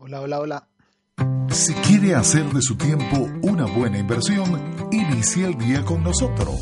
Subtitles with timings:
[0.00, 0.68] Hola, hola, hola.
[1.50, 4.46] Si quiere hacer de su tiempo una buena inversión,
[4.92, 6.60] inicie el día con nosotros.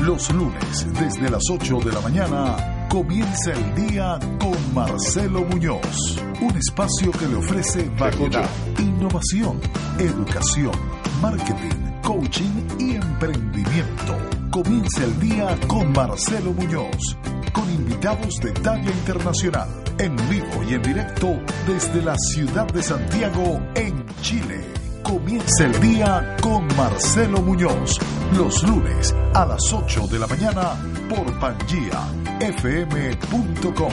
[0.00, 6.18] Los lunes, desde las 8 de la mañana, comienza el día con Marcelo Muñoz.
[6.40, 8.48] Un espacio que le ofrece variedad,
[8.78, 9.60] innovación,
[9.98, 10.72] educación,
[11.20, 14.16] marketing, coaching y emprendimiento.
[14.50, 17.18] Comienza el día con Marcelo Muñoz,
[17.52, 19.68] con invitados de talla internacional,
[19.98, 24.60] en vivo y en directo desde la ciudad de Santiago, en Chile.
[25.02, 27.98] Comienza el día con Marcelo Muñoz,
[28.36, 30.72] los lunes a las 8 de la mañana
[31.08, 33.92] por pangiafm.com,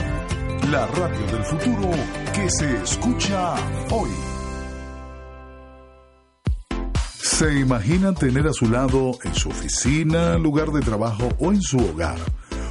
[0.70, 1.90] la radio del futuro
[2.32, 3.54] que se escucha
[3.90, 4.10] hoy.
[7.20, 11.76] ¿Se imagina tener a su lado en su oficina, lugar de trabajo o en su
[11.78, 12.16] hogar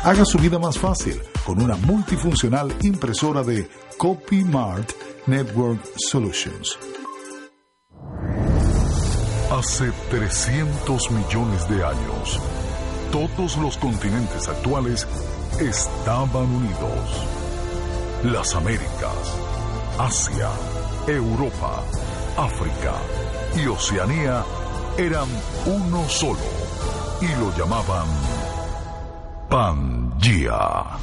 [0.04, 4.92] Haga su vida más fácil con una multifuncional impresora de CopyMart
[5.28, 6.78] Network Solutions.
[9.52, 12.40] Hace 300 millones de años,
[13.12, 15.08] todos los continentes actuales
[15.60, 17.39] estaban unidos
[18.24, 19.38] las Américas,
[19.98, 20.50] Asia,
[21.08, 21.82] Europa,
[22.38, 22.96] África
[23.56, 24.44] y Oceanía
[24.98, 25.28] eran
[25.66, 26.40] uno solo
[27.22, 28.08] y lo llamaban
[29.50, 30.98] Pangea.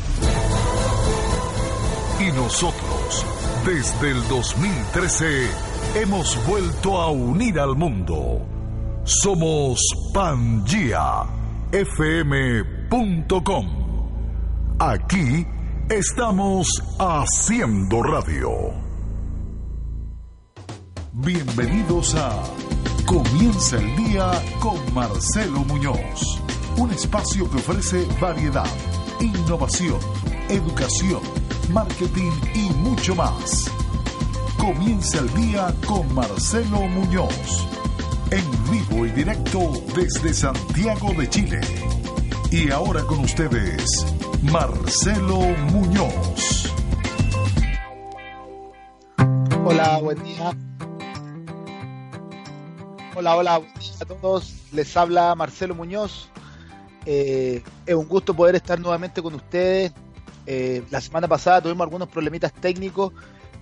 [2.21, 3.25] Y nosotros,
[3.65, 5.49] desde el 2013,
[5.95, 8.43] hemos vuelto a unir al mundo.
[9.05, 9.81] Somos
[10.13, 11.27] pangiafm.com.
[14.79, 15.47] Aquí
[15.89, 16.67] Estamos
[16.99, 18.73] haciendo radio.
[21.13, 22.43] Bienvenidos a
[23.07, 26.43] Comienza el día con Marcelo Muñoz,
[26.77, 28.67] un espacio que ofrece variedad,
[29.21, 30.01] innovación,
[30.49, 31.21] educación,
[31.73, 33.71] marketing y mucho más.
[34.59, 37.69] Comienza el día con Marcelo Muñoz,
[38.33, 39.61] en vivo y directo
[39.95, 41.61] desde Santiago de Chile.
[42.51, 43.85] Y ahora con ustedes,
[44.43, 45.39] Marcelo
[45.71, 46.73] Muñoz.
[49.65, 50.57] Hola, buen día.
[53.15, 54.55] Hola, hola, buen día a todos.
[54.73, 56.29] Les habla Marcelo Muñoz.
[57.05, 59.93] Eh, es un gusto poder estar nuevamente con ustedes.
[60.47, 63.13] Eh, la semana pasada tuvimos algunos problemitas técnicos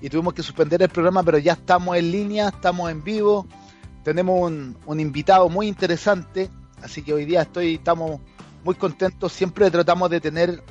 [0.00, 3.46] y tuvimos que suspender el programa, pero ya estamos en línea, estamos en vivo.
[4.02, 6.50] Tenemos un, un invitado muy interesante,
[6.82, 8.20] así que hoy día estoy, estamos
[8.64, 9.32] muy contentos.
[9.32, 10.62] Siempre tratamos de tener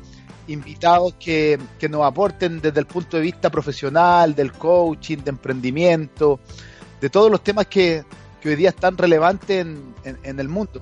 [0.48, 1.60] invitados que,
[1.90, 6.40] nos aporten desde el punto de vista profesional, del coaching, de emprendimiento,
[7.00, 8.04] de todos los temas que,
[8.44, 9.66] hoy día están relevantes
[10.04, 10.82] en, el mundo.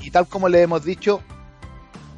[0.00, 1.20] Y, tal como le hemos dicho,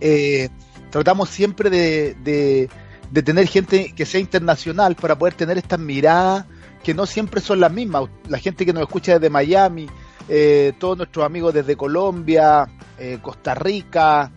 [0.01, 0.49] eh,
[0.91, 2.69] tratamos siempre de,
[3.11, 6.45] de, tener gente que sea internacional para poder tener estas miradas
[6.85, 8.09] que no siempre son las mismas.
[8.29, 9.89] La gente que nos escucha desde Miami,
[10.29, 14.33] eh, todos nuestros amigos desde Colombia, eh, Costa Rica,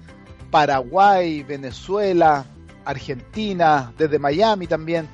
[0.51, 2.45] Paraguay, Venezuela,
[2.85, 5.07] Argentina, desde Miami también,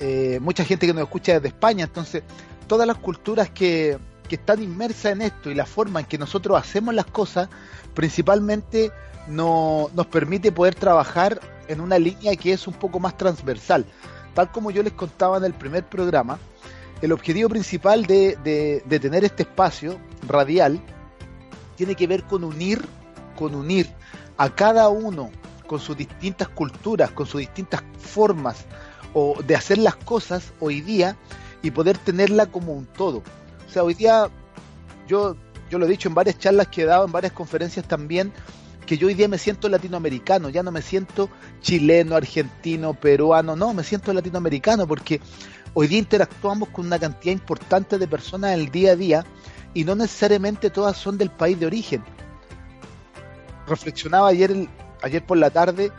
[0.00, 2.22] eh, mucha gente que nos escucha desde España, entonces
[2.66, 6.94] todas las culturas que, están inmersas en esto y la forma en que nosotros hacemos
[6.94, 7.48] las cosas,
[7.94, 8.92] principalmente
[9.26, 13.86] no, nos permite poder trabajar en una línea que es un poco más transversal.
[14.34, 16.38] Tal como yo les contaba en el primer programa,
[17.00, 20.80] el objetivo principal de, tener este espacio radial
[21.76, 22.84] tiene que ver con unir,
[23.36, 23.88] con unir
[24.36, 25.30] a cada uno
[25.66, 28.64] con sus distintas culturas, con sus distintas formas
[29.12, 31.16] o de hacer las cosas hoy día
[31.62, 33.22] y poder tenerla como un todo.
[33.66, 34.28] O sea, hoy día
[35.06, 35.36] yo,
[35.70, 38.32] yo lo he dicho en varias charlas que he dado, en varias conferencias también,
[38.86, 41.28] que yo hoy día me siento latinoamericano, ya no me siento
[41.60, 45.20] chileno, argentino, peruano, no, me siento latinoamericano porque
[45.74, 49.26] hoy día interactuamos con una cantidad importante de personas en el día a día
[49.74, 52.04] y no necesariamente todas son del país de origen
[53.68, 54.68] reflexionaba ayer,
[55.02, 55.92] ayer por la tarde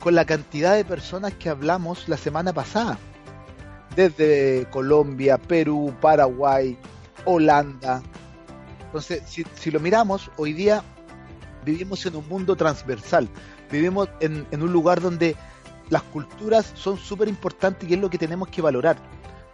[0.00, 2.98] con la cantidad de personas que hablamos la semana pasada.
[3.94, 6.78] Desde Colombia, Perú, Paraguay,
[7.24, 8.02] Holanda.
[8.86, 10.82] Entonces, si, lo miramos, hoy día
[11.64, 13.28] vivimos en un mundo transversal.
[13.70, 15.34] Vivimos en, en un lugar donde
[15.88, 18.96] las culturas son súper importantes y es lo que tenemos que valorar.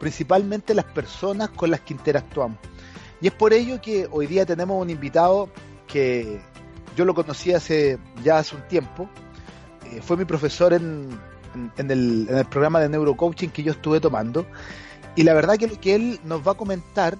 [0.02, 2.58] Principalmente las personas con las que interactuamos.
[3.20, 5.48] Y es por ello que hoy día tenemos un invitado
[5.86, 6.40] que
[6.96, 9.08] yo lo conocí hace ya hace un tiempo.
[9.92, 11.08] Eh, fue mi profesor en,
[11.76, 14.44] en, el, en, el, programa de neurocoaching que yo estuve tomando.
[15.14, 17.16] Y la verdad que lo que él nos va a comentar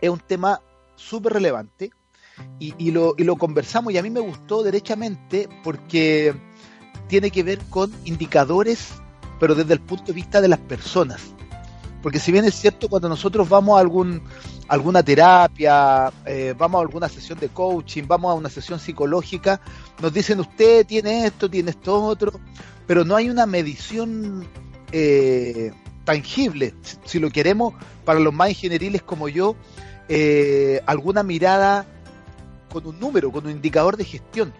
[0.00, 0.60] es un tema
[0.96, 1.92] súper relevante.
[2.58, 6.34] Y, y, lo, y lo conversamos y a mí me gustó derechamente porque
[7.06, 8.94] tiene que ver con indicadores,
[9.38, 11.32] pero desde el punto de vista de las personas.
[12.02, 14.22] Porque si bien es cierto, cuando nosotros vamos a algún,
[14.66, 19.60] alguna terapia, eh, vamos a alguna sesión de coaching, vamos a una sesión psicológica,
[20.00, 22.32] nos dicen usted tiene esto, tiene esto otro,
[22.88, 24.48] pero no hay una medición
[24.90, 25.72] eh,
[26.04, 29.54] tangible, si, lo queremos, para los más ingenieriles como yo,
[30.08, 31.86] eh, alguna mirada
[32.68, 34.52] con un número, con un indicador de gestión.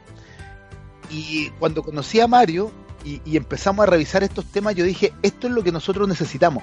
[1.11, 2.71] Y cuando conocí a Mario
[3.05, 6.63] y empezamos a revisar estos temas, yo dije, esto es lo que nosotros necesitamos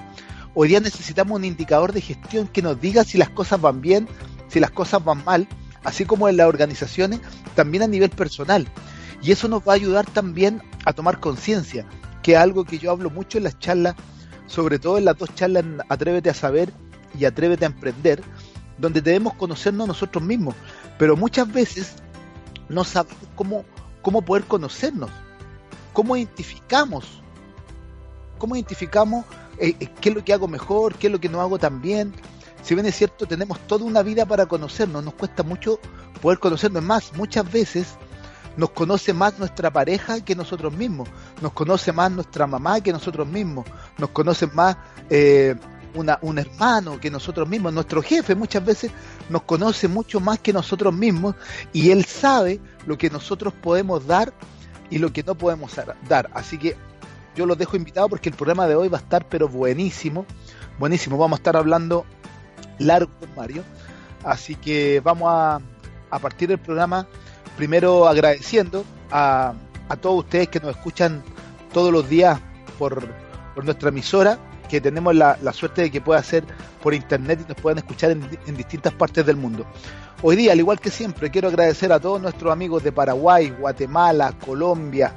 [0.52, 4.08] Hoy día necesitamos un indicador de gestión que nos diga si las cosas van bien,
[4.48, 5.46] si las cosas van mal,
[5.84, 7.20] así como en las organizaciones,
[7.54, 8.66] también a nivel personal.
[9.22, 11.86] Y eso nos va a ayudar también a tomar conciencia,
[12.22, 13.94] que es algo que yo hablo mucho en las charlas,
[14.46, 16.72] sobre todo en las dos charlas en Atrévete a saber
[17.16, 18.20] y Atrévete a emprender,
[18.76, 20.56] donde debemos conocernos nosotros mismos,
[20.98, 21.94] pero muchas veces
[22.68, 23.64] no sabemos cómo,
[24.02, 25.10] cómo poder conocernos,
[25.92, 27.04] cómo identificamos,
[28.38, 29.24] cómo identificamos
[29.60, 31.80] eh, eh, qué es lo que hago mejor, qué es lo que no hago tan
[31.80, 32.12] bien.
[32.62, 35.78] Si bien es cierto, tenemos toda una vida para conocernos, nos cuesta mucho
[36.20, 37.12] poder conocernos más.
[37.14, 37.96] Muchas veces
[38.56, 41.08] nos conoce más nuestra pareja que nosotros mismos,
[41.40, 43.66] nos conoce más nuestra mamá que nosotros mismos,
[43.98, 44.76] nos conoce más
[45.08, 45.56] eh,
[45.94, 48.90] una, un hermano que nosotros mismos, nuestro jefe muchas veces
[49.28, 51.34] nos conoce mucho más que nosotros mismos
[51.72, 54.32] y él sabe lo que nosotros podemos dar
[54.90, 55.72] y lo que no podemos
[56.08, 56.30] dar.
[56.34, 56.76] Así que
[57.36, 60.26] yo los dejo invitados porque el programa de hoy va a estar pero buenísimo,
[60.78, 62.04] buenísimo, vamos a estar hablando
[62.78, 63.64] largo con Mario,
[64.24, 65.60] así que vamos a,
[66.10, 67.06] a partir del programa
[67.56, 69.54] primero agradeciendo a,
[69.88, 71.22] a, todos ustedes que nos escuchan
[71.72, 72.40] todos los días
[72.78, 73.06] por,
[73.54, 74.38] por nuestra emisora,
[74.68, 76.44] que tenemos la, la, suerte de que pueda ser
[76.82, 79.66] por internet y nos puedan escuchar en, en distintas partes del mundo.
[80.22, 84.32] Hoy día, al igual que siempre, quiero agradecer a todos nuestros amigos de Paraguay, Guatemala,
[84.44, 85.12] Colombia,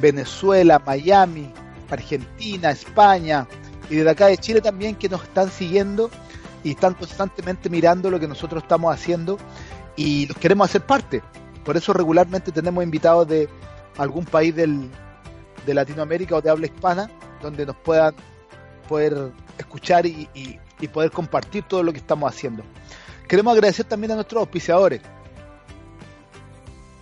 [0.00, 1.52] Venezuela, Miami,
[1.90, 3.46] Argentina, España
[3.88, 6.10] y desde acá de Chile también que nos están siguiendo
[6.62, 9.38] y están constantemente mirando lo que nosotros estamos haciendo
[9.96, 11.22] y los queremos hacer parte.
[11.64, 13.48] Por eso regularmente tenemos invitados de
[13.98, 14.88] algún país del,
[15.66, 17.10] de Latinoamérica o de habla hispana
[17.42, 18.14] donde nos puedan
[18.88, 22.62] poder escuchar y, y, y poder compartir todo lo que estamos haciendo.
[23.28, 25.00] Queremos agradecer también a nuestros auspiciadores,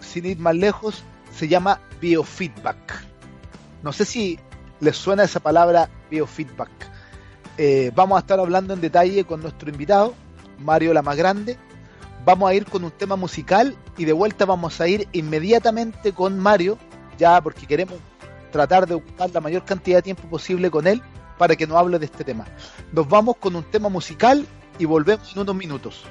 [0.00, 1.04] sin ir más lejos,
[1.34, 3.04] se llama biofeedback.
[3.82, 4.38] No sé si
[4.80, 6.70] les suena esa palabra biofeedback.
[7.58, 10.14] Eh, vamos a estar hablando en detalle con nuestro invitado,
[10.58, 11.58] Mario La Más Grande.
[12.24, 16.38] Vamos a ir con un tema musical y de vuelta vamos a ir inmediatamente con
[16.38, 16.78] Mario,
[17.18, 17.98] ya porque queremos
[18.50, 21.02] tratar de ocupar la mayor cantidad de tiempo posible con él
[21.38, 22.46] para que nos hable de este tema.
[22.92, 24.46] Nos vamos con un tema musical
[24.78, 26.04] y volvemos en unos minutos.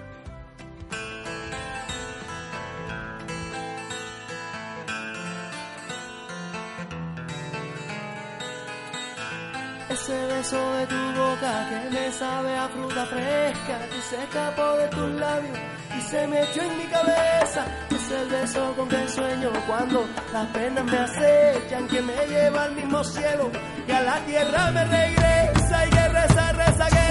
[10.05, 14.87] Ese beso de tu boca que me sabe a fruta fresca, que se escapó de
[14.89, 15.57] tus labios
[15.97, 17.65] y se me echó en mi cabeza.
[17.89, 22.75] Es el beso con que sueño cuando las penas me acechan, que me lleva al
[22.75, 23.49] mismo cielo
[23.87, 27.04] y a la tierra me regresa y que reza, reza, que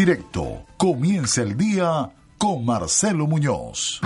[0.00, 4.00] directo, comienza el día con Marcelo Muñoz.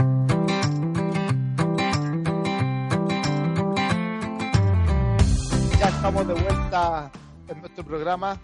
[5.79, 7.13] Ya estamos de vuelta
[7.47, 8.41] en nuestro programa.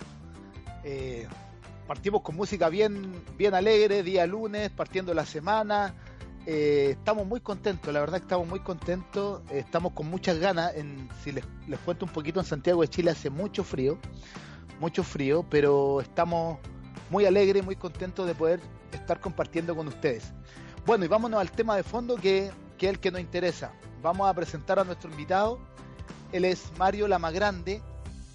[0.85, 1.27] Eh,
[1.89, 5.97] partimos con música bien, bien alegre, día lunes, partiendo la semana.
[6.47, 9.43] Eh, estamos muy contentos, la verdad que estamos muy contentos.
[9.51, 10.77] Eh, estamos con muchas ganas.
[10.77, 13.99] En, si les, les cuento un poquito, en Santiago de Chile hace mucho frío,
[14.79, 16.61] mucho frío, pero estamos
[17.11, 18.61] muy alegres, muy contentos de poder
[18.93, 20.33] estar compartiendo con ustedes.
[20.87, 23.73] Bueno, y vámonos al tema de fondo que, que es el que nos interesa.
[24.03, 25.59] Vamos a presentar a nuestro invitado.
[26.33, 27.83] Él es Mario Lamagrande,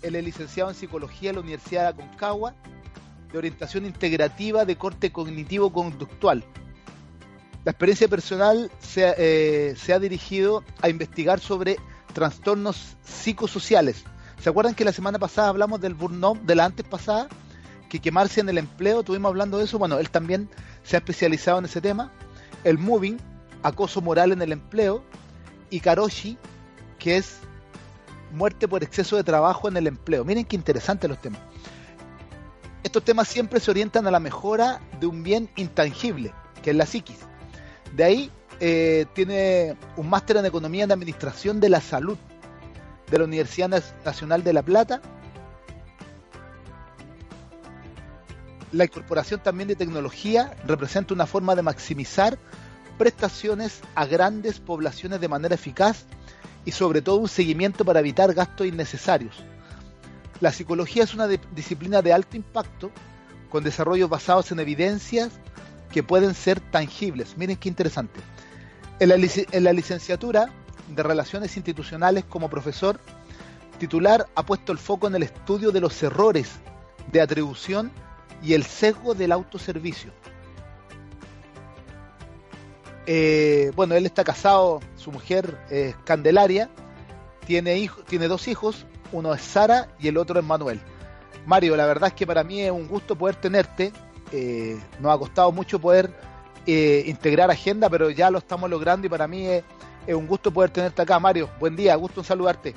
[0.02, 2.54] él es licenciado en psicología de la Universidad de Aconcagua,
[3.32, 6.44] de orientación integrativa de corte cognitivo-conductual.
[7.64, 11.78] La experiencia personal se, eh, se ha dirigido a investigar sobre
[12.14, 14.04] trastornos psicosociales.
[14.40, 17.28] ¿Se acuerdan que la semana pasada hablamos del burnout, de la antes pasada?
[17.96, 19.80] Que quemarse en el empleo, estuvimos hablando de eso.
[19.80, 20.50] Bueno, él también
[20.84, 22.12] se ha especializado en ese tema.
[22.66, 23.18] El moving,
[23.64, 25.02] acoso moral en el empleo.
[25.70, 26.38] Y Karoshi,
[27.00, 27.38] que es
[28.34, 30.26] muerte por exceso de trabajo en el empleo.
[30.26, 31.40] Miren qué interesantes los temas.
[32.84, 36.86] Estos temas siempre se orientan a la mejora de un bien intangible, que es la
[36.86, 37.20] psiquis.
[37.96, 42.18] De ahí eh, tiene un máster en Economía y Administración de la Salud
[43.10, 43.70] de la Universidad
[44.04, 45.02] Nacional de La Plata.
[48.72, 52.38] La incorporación también de tecnología representa una forma de maximizar
[52.98, 56.06] prestaciones a grandes poblaciones de manera eficaz
[56.66, 59.36] y sobre todo un seguimiento para evitar gastos innecesarios.
[60.42, 62.92] La psicología es una disciplina de alto impacto
[63.50, 65.32] con desarrollos basados en evidencias
[65.92, 67.38] que pueden ser tangibles.
[67.38, 68.20] Miren qué interesante.
[69.00, 70.50] En la, en la licenciatura
[70.94, 73.00] de Relaciones Institucionales como profesor
[73.80, 76.52] titular ha puesto el foco en el estudio de los errores
[77.12, 77.92] de atribución
[78.44, 80.12] y el sesgo del autoservicio.
[83.08, 86.70] Eh, bueno, él está casado, su mujer es Candelaria,
[87.46, 90.80] tiene, hijo, tiene dos hijos, uno es Sara y el otro es Manuel.
[91.46, 93.94] Mario, la verdad es que para mí es un gusto poder tenerte.
[94.32, 96.12] Eh, nos ha costado mucho poder
[96.66, 99.64] eh, integrar agenda, pero ya lo estamos logrando y para mí es,
[100.08, 101.50] es un gusto poder tenerte acá, Mario.
[101.60, 102.74] Buen día, gusto en saludarte.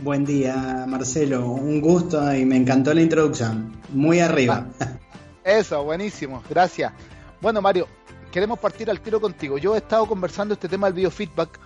[0.00, 1.50] Buen día, Marcelo.
[1.50, 3.76] Un gusto y me encantó la introducción.
[3.90, 4.68] Muy arriba.
[5.44, 6.40] Eso, buenísimo.
[6.48, 6.92] Gracias.
[7.40, 7.88] Bueno, Mario,
[8.30, 9.58] queremos partir al tiro contigo.
[9.58, 11.58] Yo he estado conversando este tema del biofeedback.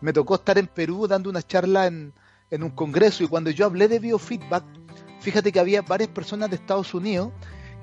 [0.00, 2.14] Me tocó estar en Perú dando una charla en,
[2.50, 4.64] en un congreso y cuando yo hablé de biofeedback,
[5.20, 7.32] fíjate que había varias personas de Estados Unidos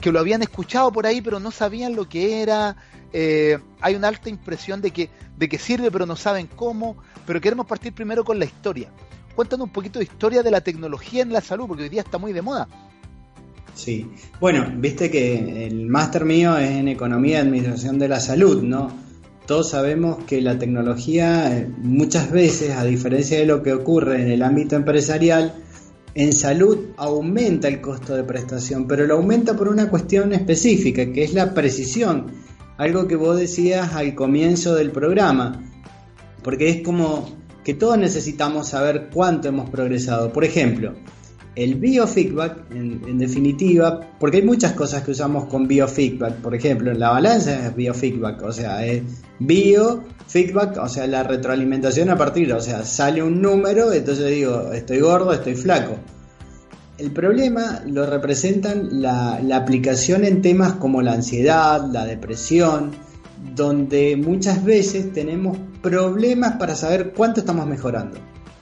[0.01, 2.75] que lo habían escuchado por ahí pero no sabían lo que era.
[3.13, 6.97] Eh, hay una alta impresión de que, de que sirve pero no saben cómo.
[7.27, 8.91] Pero queremos partir primero con la historia.
[9.35, 12.17] Cuéntanos un poquito de historia de la tecnología en la salud, porque hoy día está
[12.17, 12.67] muy de moda.
[13.73, 18.61] Sí, bueno, viste que el máster mío es en Economía y Administración de la Salud,
[18.61, 18.91] ¿no?
[19.47, 24.29] Todos sabemos que la tecnología eh, muchas veces, a diferencia de lo que ocurre en
[24.29, 25.55] el ámbito empresarial,
[26.13, 31.23] en salud aumenta el costo de prestación, pero lo aumenta por una cuestión específica, que
[31.23, 32.27] es la precisión,
[32.77, 35.63] algo que vos decías al comienzo del programa,
[36.43, 37.29] porque es como
[37.63, 40.31] que todos necesitamos saber cuánto hemos progresado.
[40.33, 40.93] Por ejemplo,
[41.55, 46.35] el biofeedback, en, definitiva, porque hay muchas cosas que usamos con biofeedback.
[46.35, 49.03] Por ejemplo, la balanza es biofeedback, o sea, es
[49.39, 54.99] biofeedback, o sea, la retroalimentación a partir, o sea, sale un número, entonces digo, estoy
[54.99, 55.97] gordo, estoy flaco.
[56.97, 62.91] El problema lo representan la, la aplicación en temas como la ansiedad, la depresión,
[63.61, 68.17] donde muchas veces tenemos problemas para saber cuánto estamos mejorando.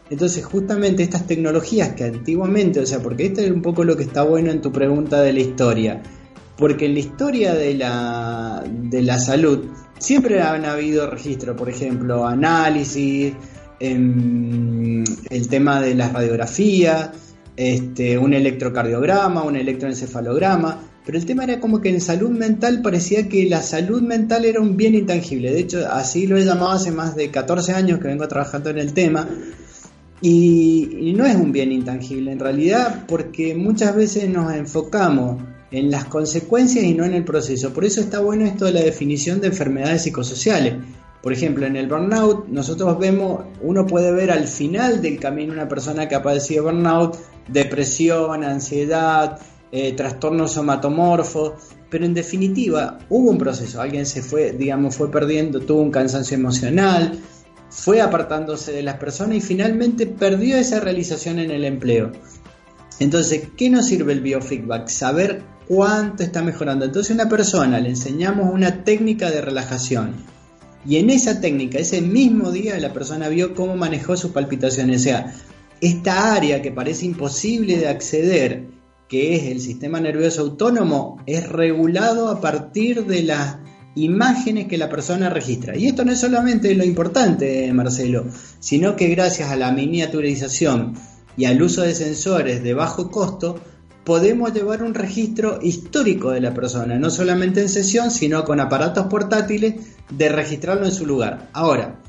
[0.09, 4.03] Entonces, justamente estas tecnologías que antiguamente, o sea, porque esto es un poco lo que
[4.03, 6.01] está bueno en tu pregunta de la historia,
[6.57, 9.67] porque en la historia de la, de la salud
[9.99, 13.33] siempre han habido registros, por ejemplo, análisis,
[13.79, 17.11] em, el tema de las radiografías,
[17.55, 23.27] este, un electrocardiograma, un electroencefalograma, pero el tema era como que en salud mental parecía
[23.27, 25.51] que la salud mental era un bien intangible.
[25.51, 28.77] De hecho, así lo he llamado hace más de 14 años que vengo trabajando en
[28.77, 29.27] el tema.
[30.21, 35.41] Y, no es un bien intangible en realidad porque muchas veces nos enfocamos
[35.71, 37.73] en las consecuencias y no en el proceso.
[37.73, 40.75] Por eso está bueno esto de la definición de enfermedades psicosociales.
[41.23, 45.67] Por ejemplo, en el burnout nosotros vemos, uno puede ver al final del camino una
[45.67, 47.17] persona que ha padecido burnout,
[47.47, 49.39] depresión, ansiedad,
[49.71, 51.53] eh, trastornos somatomorfos,
[51.89, 56.35] pero en definitiva hubo un proceso, alguien se fue, digamos, fue perdiendo, tuvo un cansancio
[56.35, 57.19] emocional,
[57.69, 62.11] fue apartándose de las personas y finalmente perdió esa realización en el empleo.
[62.99, 64.87] Entonces, ¿qué nos sirve el biofeedback?
[64.89, 66.85] Saber cuánto está mejorando.
[66.85, 70.15] Entonces, a una persona le enseñamos una técnica de relajación
[70.85, 75.01] y en esa técnica, ese mismo día, la persona vio cómo manejó sus palpitaciones.
[75.01, 75.35] O sea,
[75.81, 78.67] esta área que parece imposible de acceder,
[79.09, 83.57] que es el sistema nervioso autónomo, es regulado a partir de las
[83.95, 85.75] imágenes que la persona registra.
[85.75, 88.27] Y esto no es solamente lo importante, Marcelo,
[88.59, 90.93] sino que gracias a la miniaturización
[91.35, 93.59] y al uso de sensores de bajo costo,
[94.03, 99.07] podemos llevar un registro histórico de la persona, no solamente en sesión, sino con aparatos
[99.07, 99.75] portátiles
[100.09, 101.49] de registrarlo en su lugar.
[101.53, 101.99] Ahora,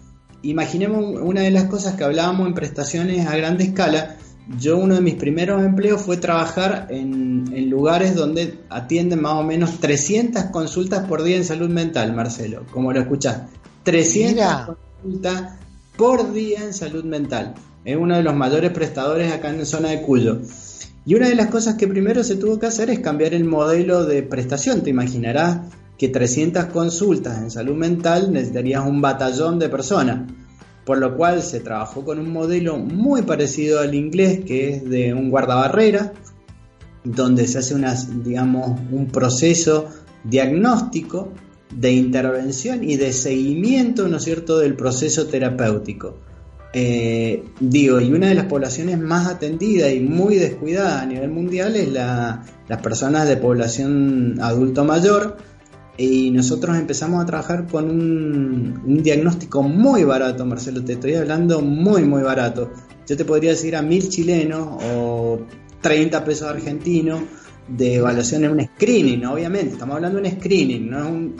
[0.42, 4.16] imaginemos una de las cosas que hablábamos en prestaciones a gran escala,
[4.58, 9.78] yo uno de mis primeros empleos fue trabajar en, lugares donde atienden más o menos
[9.78, 13.42] 300 consultas por día en salud mental, Marcelo, como lo escuchás.
[13.84, 15.58] 300 consultas
[15.96, 17.54] por día en salud mental.
[17.84, 20.40] es uno de los mayores prestadores acá en la zona de Cuyo.
[21.06, 24.04] Y una de las cosas que primero se tuvo que hacer es cambiar el modelo
[24.04, 24.82] de prestación.
[24.82, 25.60] Te imaginarás
[25.96, 30.30] que 300 consultas en salud mental necesitarías un batallón de personas.
[30.90, 35.14] Por lo cual se trabajó con un modelo muy parecido al inglés, que es de
[35.14, 36.14] un guardabarrera,
[37.04, 37.76] donde se hace
[38.24, 39.86] digamos, un proceso
[40.24, 41.28] diagnóstico
[41.72, 46.16] de intervención y de seguimiento, ¿no es cierto?, del proceso terapéutico.
[46.72, 51.76] Eh, digo, y una de las poblaciones más atendidas y muy descuidadas a nivel mundial
[51.76, 55.36] es la, las personas de población adulto mayor.
[56.00, 61.60] Y nosotros empezamos a trabajar con un, un, diagnóstico muy barato, Marcelo, te estoy hablando
[61.60, 62.70] muy, muy barato.
[63.06, 65.40] Yo te podría decir a mil chilenos o
[65.82, 67.20] 30 pesos argentinos
[67.68, 71.34] de evaluación en un screening, obviamente, estamos hablando de un screening, no,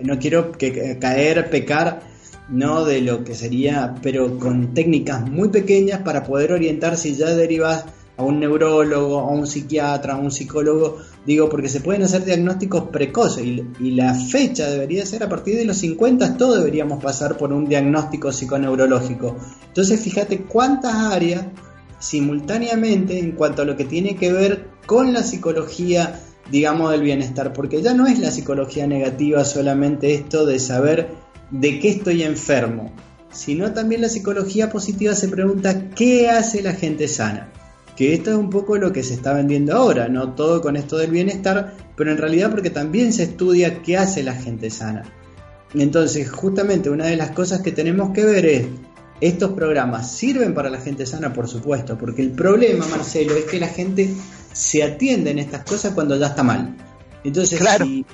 [0.00, 2.00] no quiero que, caer, pecar
[2.48, 7.30] no de lo que sería, pero con técnicas muy pequeñas para poder orientar si ya
[7.30, 7.84] derivas
[8.16, 12.88] a un neurólogo, a un psiquiatra, a un psicólogo, digo, porque se pueden hacer diagnósticos
[12.88, 17.52] precoces y, la fecha debería ser a partir de los 50, todos deberíamos pasar por
[17.52, 19.36] un diagnóstico psiconeurológico.
[19.68, 21.46] Entonces, fíjate cuántas áreas
[21.98, 26.20] simultáneamente en cuanto a lo que tiene que ver con la psicología,
[26.50, 31.10] digamos, del bienestar, porque ya no es la psicología negativa solamente esto de saber
[31.50, 32.92] de qué estoy enfermo,
[33.30, 37.52] sino también la psicología positiva se pregunta qué hace la gente sana.
[37.96, 40.96] Que esto es un poco lo que se está vendiendo ahora, no todo con esto
[40.96, 45.02] del bienestar, pero en realidad porque también se estudia qué hace la gente sana.
[45.74, 48.66] Entonces, justamente una de las cosas que tenemos que ver es
[49.20, 53.60] estos programas sirven para la gente sana, por supuesto, porque el problema, Marcelo, es que
[53.60, 54.12] la gente
[54.52, 56.76] se atiende en estas cosas cuando ya está mal.
[57.22, 58.04] Entonces, si,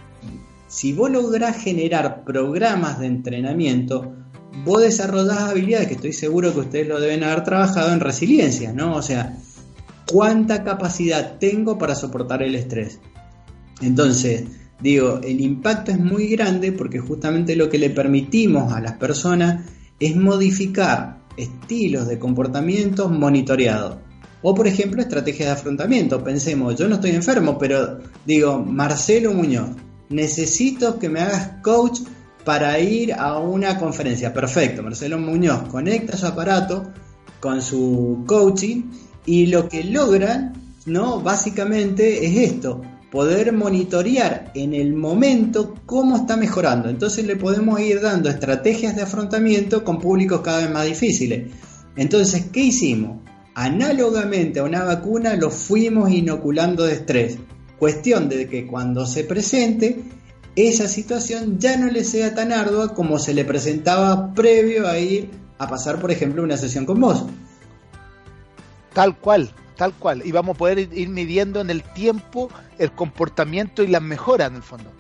[0.67, 4.12] si vos lográs generar programas de entrenamiento,
[4.64, 8.95] vos desarrollás habilidades que estoy seguro que ustedes lo deben haber trabajado en resiliencia, ¿no?
[8.95, 9.38] O sea,
[10.11, 13.01] ¿cuánta capacidad tengo para soportar el estrés?
[13.81, 14.44] Entonces,
[14.81, 19.66] digo, el impacto es muy grande porque justamente lo que le permitimos a las personas
[20.01, 23.99] es modificar estilos de comportamiento monitoreados.
[24.42, 26.23] O por ejemplo, estrategias de afrontamiento.
[26.23, 29.71] Pensemos, yo no estoy enfermo, pero digo, Marcelo Muñoz,
[30.11, 32.01] necesito que me hagas coach
[32.44, 34.33] para ir a una conferencia.
[34.33, 36.92] Perfecto, Marcelo Muñoz conecta su aparato
[37.40, 38.83] con su coaching
[39.29, 40.55] y lo que logran,
[40.87, 41.21] ¿no?
[41.21, 42.81] Básicamente es esto,
[43.12, 46.88] poder monitorear en el momento cómo está mejorando.
[46.88, 51.53] Entonces le podemos ir dando estrategias de afrontamiento con públicos cada vez más difíciles.
[51.95, 53.19] Entonces, ¿qué hicimos?
[53.55, 57.37] Análogamente a una vacuna lo fuimos inoculando de estrés.
[57.79, 60.05] Cuestión de que cuando se presente,
[60.57, 65.29] esa situación ya no le sea tan ardua como se le presentaba previo a ir
[65.59, 67.27] a pasar, por ejemplo, una sesión con vos.
[68.99, 70.23] Tal cual, tal cual.
[70.25, 74.57] Y vamos a poder ir midiendo en el tiempo el comportamiento y las mejoras en
[74.57, 74.91] el fondo.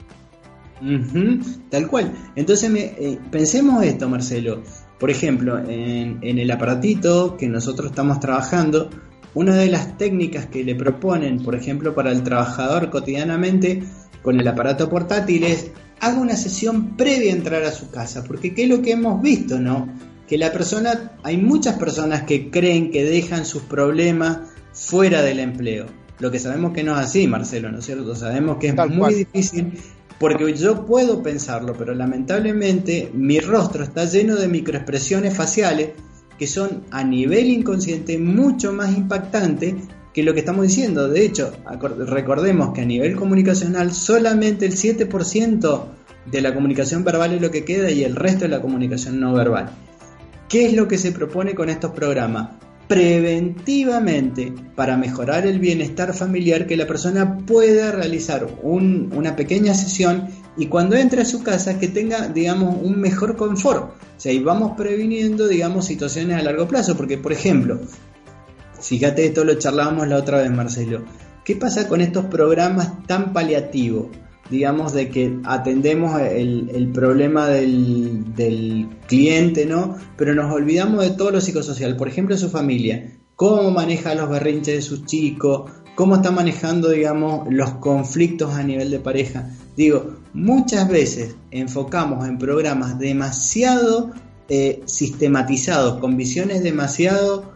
[1.68, 2.12] tal cual.
[2.36, 4.62] Entonces eh, pensemos esto, Marcelo.
[5.00, 8.88] Por ejemplo, en, el aparatito que nosotros estamos trabajando,
[9.34, 13.82] una de las técnicas que le proponen, por ejemplo, para el trabajador cotidianamente
[14.22, 18.54] con el aparato portátil es haga una sesión previa a entrar a su casa, porque
[18.54, 19.88] qué es lo que hemos visto, ¿no?
[20.28, 24.40] Que la persona, hay muchas personas que creen que dejan sus problemas
[24.72, 25.86] fuera del empleo.
[26.18, 28.14] Lo que sabemos que no es así, Marcelo, ¿no es cierto?
[28.14, 29.72] Sabemos que es muy difícil
[30.18, 35.90] porque yo puedo pensarlo, pero lamentablemente mi rostro está lleno de microexpresiones faciales
[36.38, 39.74] que son a nivel inconsciente mucho más impactantes
[40.12, 41.08] que lo que estamos diciendo.
[41.08, 41.52] De hecho,
[42.06, 45.84] recordemos que a nivel comunicacional solamente el 7%
[46.30, 49.32] de la comunicación verbal es lo que queda y el resto es la comunicación no
[49.34, 49.70] verbal.
[50.48, 52.48] ¿Qué es lo que se propone con estos programas?
[52.88, 60.66] preventivamente para mejorar el bienestar familiar que la persona pueda realizar una pequeña sesión y
[60.66, 63.90] cuando entre a su casa que tenga, digamos, un mejor confort.
[63.90, 67.78] O sea, y vamos previniendo, digamos, situaciones a largo plazo, porque, por ejemplo,
[68.80, 71.04] fíjate, esto lo charlábamos la otra vez, Marcelo,
[71.44, 74.06] ¿qué pasa con estos programas tan paliativos?
[74.50, 79.96] Digamos, de que atendemos el, problema del, cliente, ¿no?
[80.16, 84.74] Pero nos olvidamos de todo lo psicosocial, por ejemplo, su familia, cómo maneja los berrinches
[84.74, 89.50] de sus chicos, cómo está manejando, digamos, los conflictos a nivel de pareja.
[89.76, 94.12] Digo, muchas veces enfocamos en programas demasiado
[94.48, 97.52] eh, sistematizados, con visiones demasiado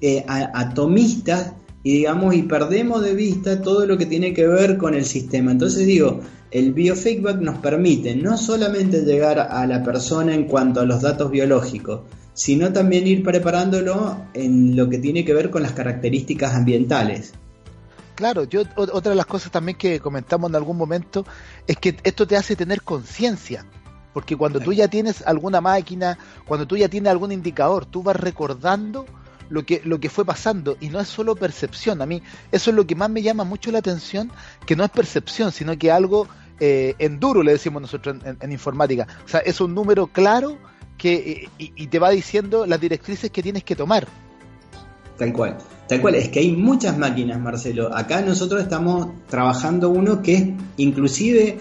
[0.00, 4.94] eh, atomistas, y digamos, y perdemos de vista todo lo que tiene que ver con
[4.94, 5.52] el sistema.
[5.52, 6.20] Entonces digo,
[6.56, 11.30] el biofeedback nos permite no solamente llegar a la persona en cuanto a los datos
[11.30, 12.00] biológicos,
[12.32, 17.34] sino también ir preparándolo en lo que tiene que ver con las características ambientales.
[18.14, 21.26] Claro, yo otra de las cosas también que comentamos en algún momento
[21.66, 23.66] es que esto te hace tener conciencia,
[24.14, 26.16] porque cuando tú ya tienes alguna máquina,
[26.46, 29.04] cuando tú ya tienes algún indicador, tú vas recordando
[29.50, 32.00] lo que, lo que fue pasando y no es solo percepción.
[32.00, 34.32] A mí eso es lo que más me llama mucho la atención,
[34.64, 36.26] que no es percepción, sino que algo
[36.60, 39.06] eh, en duro, le decimos nosotros en, informática.
[39.24, 40.58] O sea, es un número claro
[40.96, 44.06] que y, te va diciendo las directrices que tienes que tomar.
[45.18, 45.56] Tal cual,
[45.88, 46.14] tal cual.
[46.14, 47.94] Es que hay muchas máquinas, Marcelo.
[47.94, 51.58] Acá nosotros estamos trabajando uno que inclusive,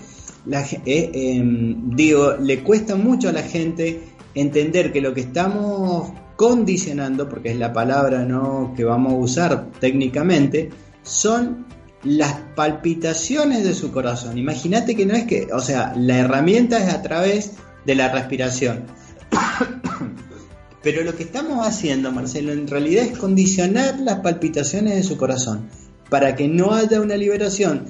[0.86, 4.02] eh, em, digo, le cuesta mucho a la gente
[4.34, 8.74] entender que lo que estamos condicionando, porque es la palabra ¿no?
[8.76, 10.70] que vamos a usar técnicamente,
[11.04, 11.66] son
[12.06, 14.38] las palpitaciones de su corazón.
[14.38, 17.54] Imagínate que no es que, o sea, la herramienta es a través
[17.86, 18.86] de la respiración.
[20.84, 25.68] Pero lo que estamos haciendo, Marcelo, en realidad es condicionar las palpitaciones de su corazón
[26.10, 27.86] para que no haya una liberación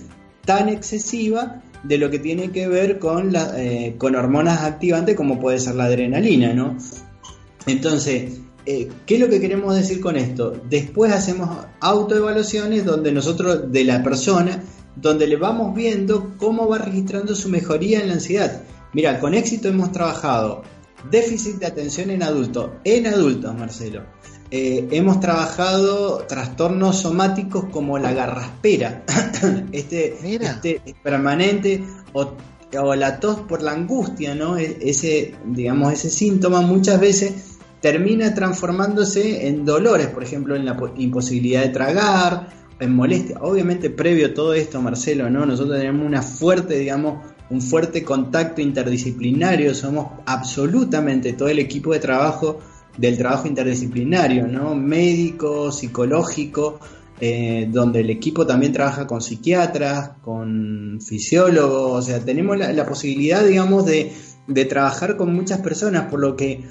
[0.46, 5.60] tan excesiva de lo que tiene que ver con, eh, con hormonas activantes como puede
[5.60, 6.78] ser la adrenalina, ¿no?
[7.68, 10.54] Entonces, eh, ¿qué es lo que queremos decir con esto?
[10.70, 11.50] Después hacemos
[11.80, 14.64] autoevaluaciones donde nosotros, de la persona,
[14.96, 18.64] donde le vamos viendo cómo va registrando su mejoría en la ansiedad.
[18.94, 20.64] Mira, con éxito hemos trabajado
[21.12, 24.04] déficit de atención en adultos, en adultos, Marcelo.
[24.52, 29.04] Eh, hemos trabajado trastornos somáticos como la garraspera,
[29.72, 32.34] este, este permanente o,
[32.80, 34.58] o, la tos por la angustia, ¿no?
[34.58, 37.55] E, ese, digamos, ese síntoma muchas veces
[37.86, 43.38] termina transformándose en dolores, por ejemplo, en la imposibilidad de tragar, en molestia.
[43.42, 45.46] Obviamente, previo a todo esto, Marcelo, ¿no?
[45.46, 52.00] Nosotros tenemos una fuerte, digamos, un fuerte contacto interdisciplinario, somos absolutamente todo el equipo de
[52.00, 52.60] trabajo
[52.98, 54.74] del trabajo interdisciplinario, ¿no?
[54.74, 56.80] Médico, psicológico,
[57.22, 63.46] eh, donde el equipo también trabaja con psiquiatras, con fisiólogos, o sea, tenemos la, posibilidad,
[63.46, 64.12] digamos, de,
[64.48, 66.64] de trabajar con muchas personas, por lo que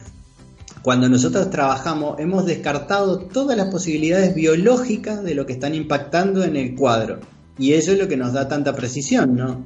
[0.85, 6.57] cuando nosotros trabajamos hemos descartado todas las posibilidades biológicas de lo que están impactando en
[6.57, 7.21] el cuadro.
[7.57, 9.65] Y eso es lo que nos da tanta precisión, ¿no?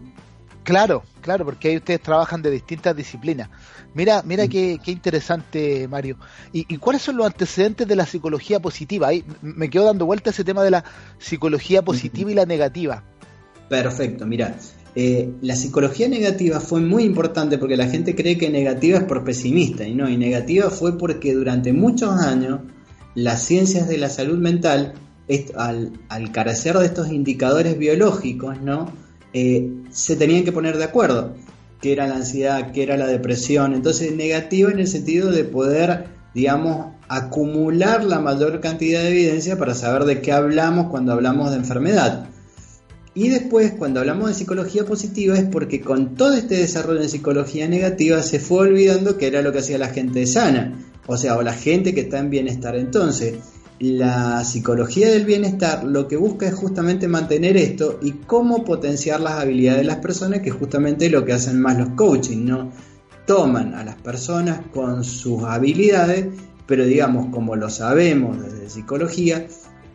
[0.62, 3.50] Claro, claro, porque ahí ustedes trabajan de distintas disciplinas.
[3.94, 4.48] Mira, mira mm.
[4.48, 6.18] qué, interesante, Mario.
[6.52, 9.08] ¿Y, cuáles son los antecedentes de la psicología positiva?
[9.08, 10.84] Ahí me quedo dando vuelta ese tema de la
[11.18, 13.02] psicología positiva y la negativa.
[13.68, 14.54] Perfecto, mira,
[14.94, 19.24] eh, la psicología negativa fue muy importante porque la gente cree que negativa es por
[19.24, 22.60] pesimista y no, y negativa fue porque durante muchos años
[23.14, 24.94] las ciencias de la salud mental,
[25.56, 28.92] al, carecer de estos indicadores biológicos, ¿no?
[29.32, 31.34] Eh, se tenían que poner de acuerdo,
[31.80, 36.06] qué era la ansiedad, qué era la depresión, entonces negativa en el sentido de poder,
[36.34, 41.56] digamos, acumular la mayor cantidad de evidencia para saber de qué hablamos cuando hablamos de
[41.56, 42.28] enfermedad.
[43.18, 47.66] Y después, cuando hablamos de psicología positiva, es porque con todo este desarrollo de psicología
[47.66, 51.42] negativa se fue olvidando que era lo que hacía la gente sana, o sea, o
[51.42, 52.76] la gente que está en bienestar.
[52.76, 53.34] Entonces,
[53.80, 59.32] la psicología del bienestar lo que busca es justamente mantener esto y cómo potenciar las
[59.32, 62.70] habilidades de las personas, que es justamente lo que hacen más los coaching, ¿no?
[63.26, 66.26] Toman a las personas con sus habilidades,
[66.68, 69.48] pero digamos, como lo sabemos desde psicología,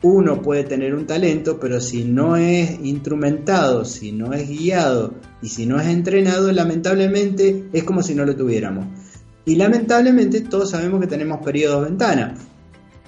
[0.03, 5.47] uno puede tener un talento, pero si no es instrumentado, si no es guiado y
[5.47, 8.85] si no es entrenado, lamentablemente es como si no lo tuviéramos.
[9.45, 12.35] Y lamentablemente todos sabemos que tenemos periodos ventana,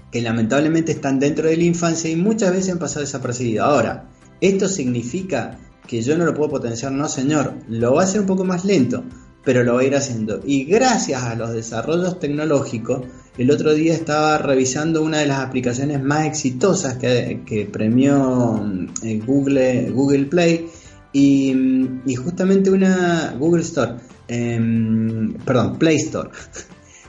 [0.10, 3.67] que lamentablemente están dentro de la infancia y muchas veces han pasado desapercibidos.
[3.67, 6.93] Ahora, ¿esto significa que yo no lo puedo potenciar?
[6.93, 9.03] No, señor, lo va a hacer un poco más lento,
[9.45, 10.41] pero lo va a ir haciendo.
[10.43, 13.03] Y gracias a los desarrollos tecnológicos,
[13.38, 18.62] el otro día estaba revisando una de las aplicaciones más exitosas que, premió
[19.03, 20.67] eh, Google, Google Play
[21.13, 23.93] y, justamente una Google Store,
[24.27, 26.29] em, perdón, Play Store.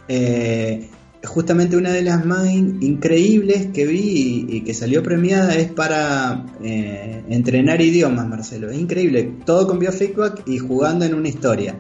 [0.09, 0.89] Eh,
[1.25, 7.25] justamente una de las más increíbles que vi y, que salió premiada es para eh,
[7.29, 8.71] entrenar idiomas, Marcelo.
[8.71, 11.77] Es increíble, todo con biofeedback y jugando en una historia.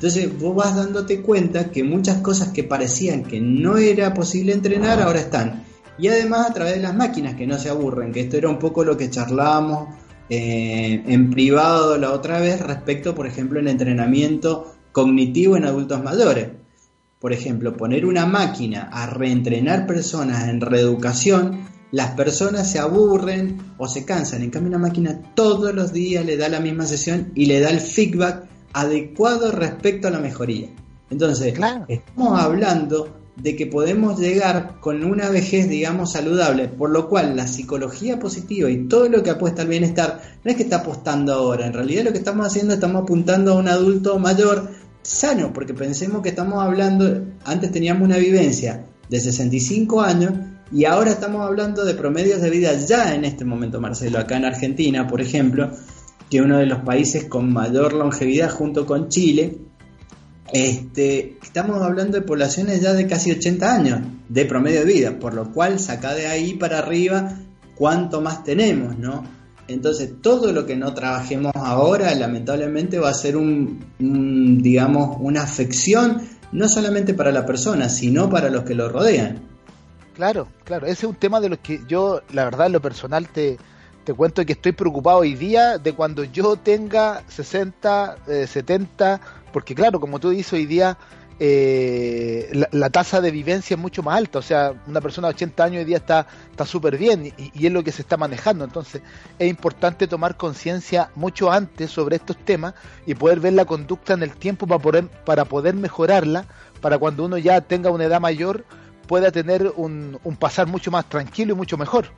[0.00, 5.02] Entonces vos vas dándote cuenta que muchas cosas que parecían que no era posible entrenar
[5.02, 5.62] ahora están.
[5.98, 8.58] Y además a través de las máquinas que no se aburren, que esto era un
[8.58, 9.94] poco lo que charlábamos
[10.30, 16.48] eh, en privado la otra vez respecto, por ejemplo, el entrenamiento cognitivo en adultos mayores.
[17.18, 23.86] Por ejemplo, poner una máquina a reentrenar personas en reeducación, las personas se aburren o
[23.86, 24.40] se cansan.
[24.40, 27.68] En cambio, una máquina todos los días le da la misma sesión y le da
[27.68, 30.68] el feedback adecuado respecto a la mejoría.
[31.10, 31.54] Entonces,
[31.88, 37.46] estamos hablando de que podemos llegar con una vejez, digamos, saludable, por lo cual la
[37.46, 41.66] psicología positiva y todo lo que apuesta al bienestar no es que está apostando ahora,
[41.66, 44.70] en realidad lo que estamos haciendo estamos apuntando a un adulto mayor
[45.02, 50.32] sano, porque pensemos que estamos hablando, antes teníamos una vivencia de 65 años
[50.72, 54.44] y ahora estamos hablando de promedios de vida ya en este momento, Marcelo, acá en
[54.44, 55.70] Argentina, por ejemplo,
[56.30, 59.58] que uno de los países con mayor longevidad junto con Chile,
[60.52, 65.34] este, estamos hablando de poblaciones ya de casi 80 años de promedio de vida, por
[65.34, 67.36] lo cual saca de ahí para arriba
[67.74, 69.24] cuánto más tenemos, ¿no?
[69.66, 76.22] Entonces todo lo que no trabajemos ahora lamentablemente va a ser un, digamos, una afección
[76.52, 79.40] no solamente para la persona, sino para los que lo rodean.
[80.14, 83.28] Claro, claro, ese es un tema de los que yo, la verdad, en lo personal
[83.28, 83.58] te,
[84.10, 89.18] te cuento que estoy preocupado hoy día de cuando yo tenga 60, 70, eh,
[89.52, 90.98] porque claro, como tú dices hoy día,
[91.38, 95.62] eh, la, tasa de vivencia es mucho más alta, o sea, una persona de 80
[95.62, 96.26] años hoy día está
[96.66, 99.00] súper bien y, y, es lo que se está manejando, entonces
[99.38, 102.74] es importante tomar conciencia mucho antes sobre estos temas
[103.06, 106.46] y poder ver la conducta en el tiempo para poder, para poder mejorarla,
[106.80, 108.64] para cuando uno ya tenga una edad mayor
[109.06, 112.08] pueda tener un, un pasar mucho más tranquilo y mucho mejor.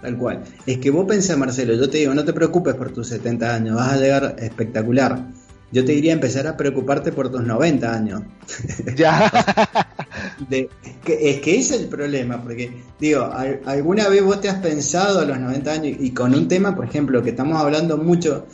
[0.00, 0.42] Tal cual.
[0.66, 3.76] Es que vos pensás, Marcelo, yo te digo, no te preocupes por tus 70 años,
[3.76, 5.26] vas a llegar espectacular.
[5.72, 8.22] Yo te diría empezar a preocuparte por tus 90 años.
[8.96, 9.30] Ya.
[10.50, 13.30] es que ese es el problema, porque, digo,
[13.64, 16.86] ¿alguna vez vos te has pensado a los 90 años y con un tema, por
[16.86, 18.46] ejemplo, que estamos hablando mucho,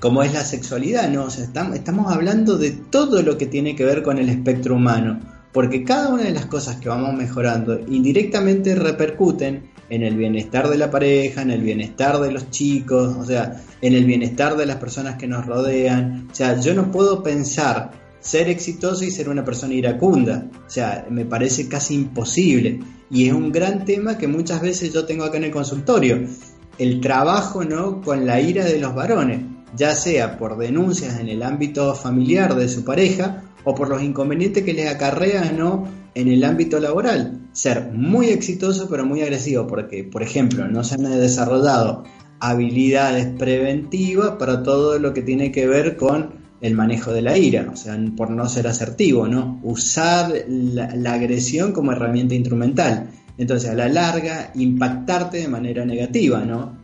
[0.00, 1.24] como es la sexualidad, ¿no?
[1.24, 4.74] O sea, estamos, estamos hablando de todo lo que tiene que ver con el espectro
[4.74, 5.20] humano,
[5.52, 10.78] porque cada una de las cosas que vamos mejorando indirectamente repercuten en el bienestar de
[10.78, 14.76] la pareja, en el bienestar de los chicos, o sea, en el bienestar de las
[14.76, 16.28] personas que nos rodean.
[16.30, 20.46] O sea, yo no puedo pensar ser exitoso y ser una persona iracunda.
[20.66, 22.80] O sea, me parece casi imposible.
[23.10, 26.26] Y es un gran tema que muchas veces yo tengo acá en el consultorio.
[26.78, 28.02] El trabajo, ¿no?
[28.02, 29.40] Con la ira de los varones,
[29.74, 34.62] ya sea por denuncias en el ámbito familiar de su pareja o por los inconvenientes
[34.62, 35.88] que les acarrea, ¿no?
[36.14, 40.94] En el ámbito laboral ser muy exitoso pero muy agresivo, porque, por ejemplo, no se
[40.94, 42.04] han desarrollado
[42.38, 47.68] habilidades preventivas para todo lo que tiene que ver con el manejo de la ira,
[47.72, 49.58] o sea, por no ser asertivo, ¿no?
[49.64, 53.10] Usar la, la agresión como herramienta instrumental.
[53.38, 56.78] Entonces, a la larga, impactarte de manera negativa, ¿no?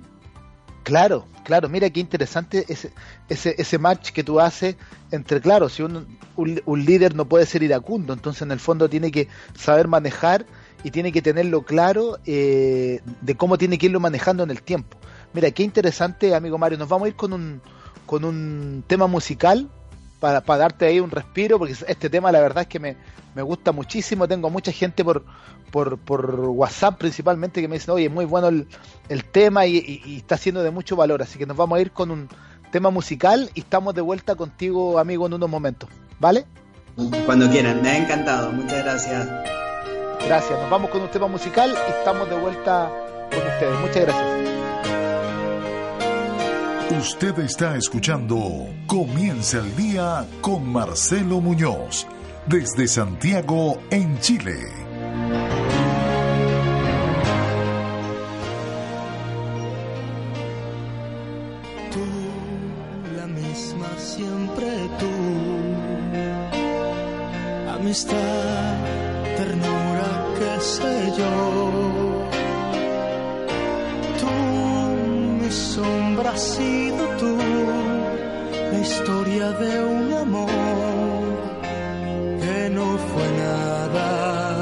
[0.83, 2.91] Claro, claro, mira qué interesante ese,
[3.29, 4.75] ese, ese match que tú haces
[5.13, 9.11] entre, claro, si un, un, líder no puede ser iracundo, entonces en el fondo tiene
[9.11, 10.45] que saber manejar
[10.85, 14.97] y tiene que tenerlo claro eh, de cómo tiene que irlo manejando en el tiempo.
[15.33, 17.61] Mira, qué interesante, amigo Mario, nos vamos a ir con un,
[18.07, 19.69] con un tema musical
[20.21, 22.97] para, para darte ahí un respiro, porque este tema la verdad es que me,
[23.35, 25.25] me gusta muchísimo, tengo mucha gente por,
[25.71, 28.69] por, por WhatsApp principalmente que me dicen, oye, muy bueno el,
[29.09, 31.93] el tema y, y, está siendo de mucho valor, así que nos vamos a ir
[31.93, 32.29] con un
[32.71, 35.89] tema musical y estamos de vuelta contigo, amigo, en unos momentos,
[36.21, 36.45] ¿vale?
[37.25, 39.64] Cuando quieran, me ha encantado, muchas gracias.
[40.27, 42.91] Gracias, nos vamos con un tema musical y estamos de vuelta
[43.31, 43.81] con ustedes.
[43.81, 44.25] Muchas gracias.
[46.99, 52.07] Usted está escuchando Comienza el día con Marcelo Muñoz
[52.47, 54.55] desde Santiago, en Chile.
[61.91, 62.05] Tú,
[63.17, 64.67] la misma siempre
[64.99, 65.07] tú.
[67.71, 68.74] Amistad,
[70.65, 71.33] sé yo.
[74.21, 74.33] Tú,
[75.41, 77.37] mi sombra has sido tú,
[78.73, 81.05] la historia de un amor
[82.71, 84.54] no fue nada.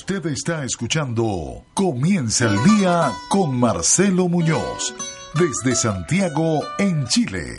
[0.00, 4.94] Usted está escuchando Comienza el día con Marcelo Muñoz
[5.34, 7.58] desde Santiago, en Chile.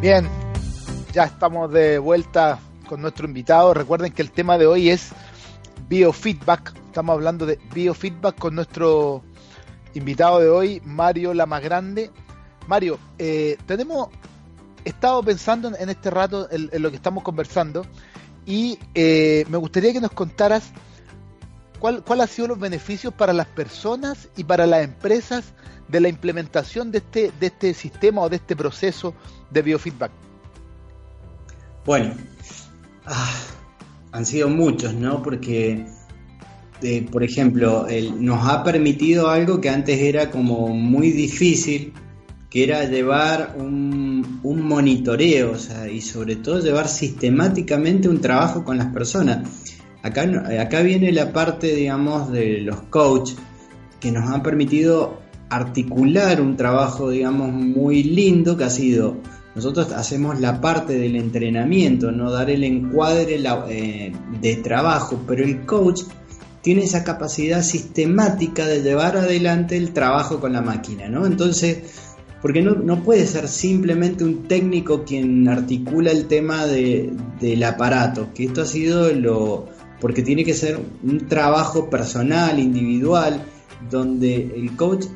[0.00, 0.28] Bien,
[1.12, 2.58] ya estamos de vuelta
[2.88, 3.72] con nuestro invitado.
[3.72, 5.12] Recuerden que el tema de hoy es
[5.88, 6.74] biofeedback.
[6.86, 9.22] Estamos hablando de biofeedback con nuestro
[9.94, 12.10] invitado de hoy, Mario Lamagrande.
[12.66, 14.08] Mario, eh, tenemos
[14.84, 17.86] he estado pensando en este rato en, lo que estamos conversando
[18.46, 20.70] y eh, me gustaría que nos contaras
[21.78, 25.44] cuál, cuál han sido los beneficios para las personas y para las empresas
[25.88, 29.14] de la implementación de este, de este sistema o de este proceso
[29.50, 30.12] de biofeedback.
[31.84, 32.14] Bueno,
[33.06, 33.40] ah,
[34.12, 35.22] han sido muchos, ¿no?
[35.22, 35.86] Porque,
[36.82, 37.86] eh, por ejemplo,
[38.18, 41.92] nos ha permitido algo que antes era como muy difícil,
[42.50, 45.52] que era llevar un, monitoreo
[45.92, 49.48] y sobre todo llevar sistemáticamente un trabajo con las personas.
[50.02, 50.22] Acá,
[50.60, 53.36] acá viene la parte, digamos, de los coaches
[54.00, 55.20] que nos han permitido
[55.50, 59.18] articular un trabajo, digamos, muy lindo que ha sido,
[59.54, 65.66] nosotros hacemos la parte del entrenamiento, no dar el encuadre eh, de trabajo, pero el
[65.66, 66.02] coach
[66.62, 71.26] tiene esa capacidad sistemática de llevar adelante el trabajo con la máquina, ¿no?
[71.26, 72.09] Entonces,
[72.42, 78.44] porque no, puede ser simplemente un técnico quien articula el tema de, del aparato, que
[78.44, 79.68] esto ha sido lo...
[80.00, 83.42] porque tiene que ser un trabajo personal, individual,
[83.90, 85.06] donde el coach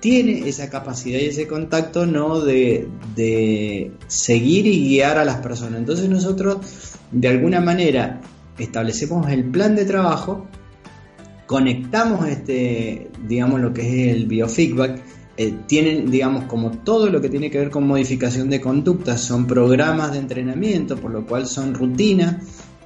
[0.00, 5.78] tiene esa capacidad y ese contacto no de, de seguir y guiar a las personas.
[5.78, 6.58] Entonces nosotros
[7.10, 8.20] de alguna manera
[8.58, 10.46] establecemos el plan de trabajo,
[11.46, 13.80] conectamos este, digamos lo que
[14.10, 15.00] es el biofeedback,
[15.36, 19.46] eh, tienen, digamos, como todo lo que tiene que ver con modificación de conductas, son
[19.46, 22.36] programas de entrenamiento, por lo cual son rutinas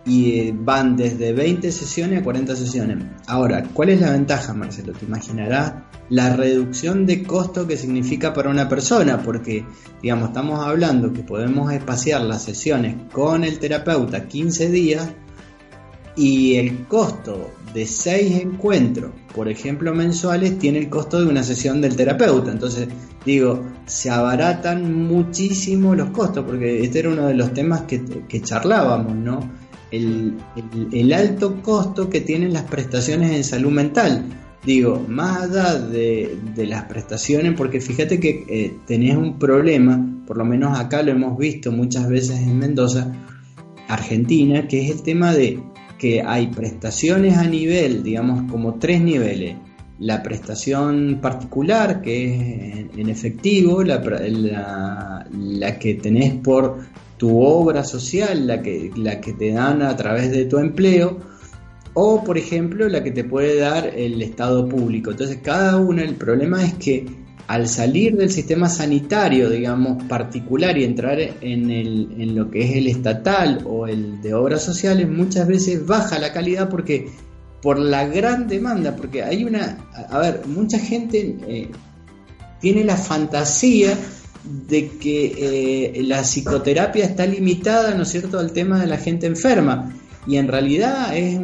[0.06, 3.04] y eh, van desde 20 sesiones a 40 sesiones.
[3.26, 4.94] Ahora, ¿cuál es la ventaja, Marcelo?
[4.94, 5.74] Te imaginarás
[6.08, 9.66] la reducción de costo que significa para una persona, porque,
[10.02, 15.10] digamos, estamos hablando que podemos espaciar las sesiones con el terapeuta 15 días
[16.16, 21.80] y el costo de seis encuentros, por ejemplo, mensuales, tiene el costo de una sesión
[21.80, 22.50] del terapeuta.
[22.50, 22.88] Entonces,
[23.24, 29.14] digo, se abaratan muchísimo los costos, porque este era uno de los temas que, charlábamos,
[29.14, 29.40] ¿no?
[29.90, 30.36] El,
[30.92, 34.24] el, alto costo que tienen las prestaciones en salud mental.
[34.64, 40.44] digo, más allá de, las prestaciones, porque fíjate que eh, tenés un problema, por lo
[40.44, 43.12] menos acá lo hemos visto muchas veces en Mendoza,
[43.88, 45.58] Argentina, que es el tema de
[45.98, 49.56] que hay prestaciones a nivel, digamos, como tres niveles.
[49.98, 56.78] La prestación particular, que es en efectivo, la, la, que tenés por
[57.16, 61.18] tu obra social, la que, la que te dan a través de tu empleo,
[61.94, 65.10] o por ejemplo la que te puede dar el Estado público.
[65.10, 67.06] Entonces cada una, el problema es que
[67.48, 72.76] al salir del sistema sanitario, digamos, particular y entrar en, el, en lo que es
[72.76, 77.08] el estatal o el de obras sociales, muchas veces baja la calidad porque
[77.62, 79.78] por la gran demanda, porque hay una,
[80.10, 81.70] a ver, mucha gente eh,
[82.60, 83.96] tiene la fantasía
[84.44, 89.26] de que eh, la psicoterapia está limitada, ¿no es cierto?, al tema de la gente
[89.26, 89.94] enferma.
[90.26, 91.40] Y en realidad es,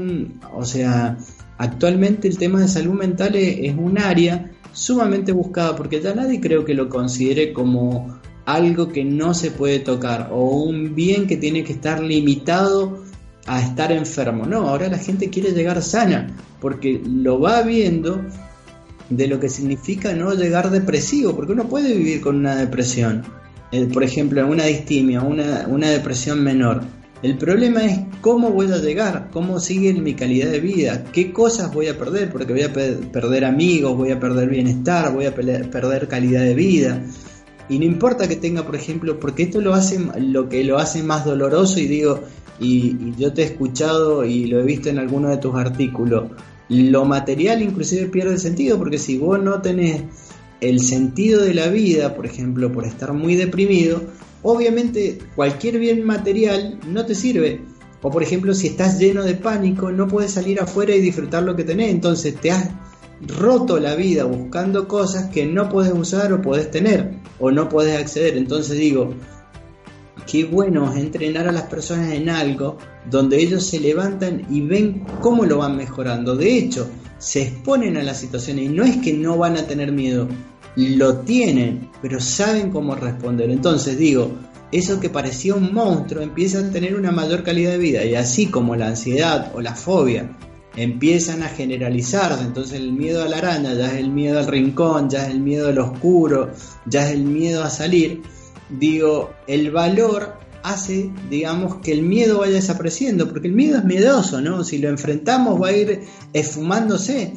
[0.55, 1.17] o sea,
[1.57, 6.65] actualmente el tema de salud mental es, un área sumamente buscada porque ya nadie creo
[6.65, 11.65] que lo considere como algo que no se puede tocar o un bien que tiene
[11.65, 13.03] que estar limitado
[13.47, 14.45] a estar enfermo.
[14.45, 18.21] No, ahora la gente quiere llegar sana porque lo va viendo
[19.11, 23.23] de lo que significa no llegar depresivo, porque uno puede vivir con una depresión,
[23.71, 26.83] eh, por ejemplo, una distimia, una, una depresión menor.
[27.25, 31.73] El problema es cómo voy a llegar, cómo sigue mi calidad de vida, qué cosas
[31.73, 36.07] voy a perder, porque voy a perder amigos, voy a perder bienestar, voy a perder
[36.07, 37.03] calidad de vida.
[37.71, 41.03] Y no importa que tenga, por ejemplo, porque esto lo hace lo que lo hace
[41.03, 42.21] más doloroso y digo,
[42.61, 46.25] y, yo te he escuchado y lo he visto en algunos de tus artículos,
[46.69, 50.03] lo material inclusive pierde sentido, porque si vos no tenés
[50.61, 54.03] el sentido de la vida, por ejemplo, por estar muy deprimido,
[54.45, 57.63] obviamente cualquier bien material no te sirve.
[58.03, 61.57] O por ejemplo, si estás lleno de pánico, no puedes salir afuera y disfrutar lo
[61.57, 61.91] que tenés.
[61.91, 62.71] Entonces te has
[63.27, 67.99] roto la vida buscando cosas que no puedes usar o puedes tener o no puedes
[67.99, 68.37] acceder.
[68.37, 69.15] Entonces digo,
[70.31, 72.77] qué bueno es entrenar a las personas en algo
[73.11, 76.37] donde ellos se levantan y ven cómo lo van mejorando.
[76.37, 76.89] De hecho,
[77.19, 80.29] se exponen a las situaciones y no es que no van a tener miedo,
[80.77, 83.51] lo tienen, pero saben cómo responder.
[83.51, 84.33] Entonces digo,
[84.73, 88.47] eso que parecía un monstruo empieza a tener una mayor calidad de vida y así
[88.47, 90.37] como la ansiedad o la fobia
[90.77, 95.09] empiezan a generalizarse, entonces el miedo a la araña ya es el miedo al rincón,
[95.09, 96.51] ya es el miedo al oscuro,
[96.87, 98.23] ya es el miedo a salir,
[98.69, 104.41] digo, el valor hace, digamos, que el miedo vaya desapareciendo, porque el miedo es miedoso,
[104.41, 104.65] ¿no?
[104.65, 106.01] Si lo enfrentamos va a ir
[106.33, 107.35] esfumándose.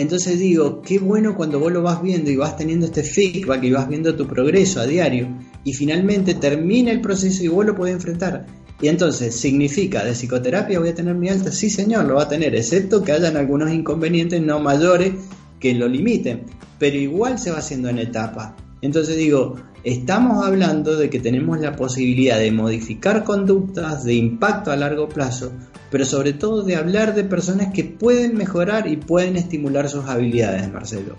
[0.00, 3.70] Entonces digo, qué bueno cuando vos lo vas viendo y vas teniendo este feedback y
[3.70, 5.28] vas viendo tu progreso a diario
[5.62, 8.46] y finalmente termina el proceso y vos lo podés enfrentar.
[8.80, 11.52] Y entonces, ¿significa de psicoterapia voy a tener mi alta?
[11.52, 15.12] Sí, señor, lo va a tener, excepto que hayan algunos inconvenientes no mayores
[15.58, 16.44] que lo limiten,
[16.78, 18.56] pero igual se va haciendo en etapa.
[18.80, 24.76] Entonces digo, estamos hablando de que tenemos la posibilidad de modificar conductas de impacto a
[24.76, 25.52] largo plazo
[25.90, 30.70] pero sobre todo de hablar de personas que pueden mejorar y pueden estimular sus habilidades,
[30.72, 31.16] Marcelo.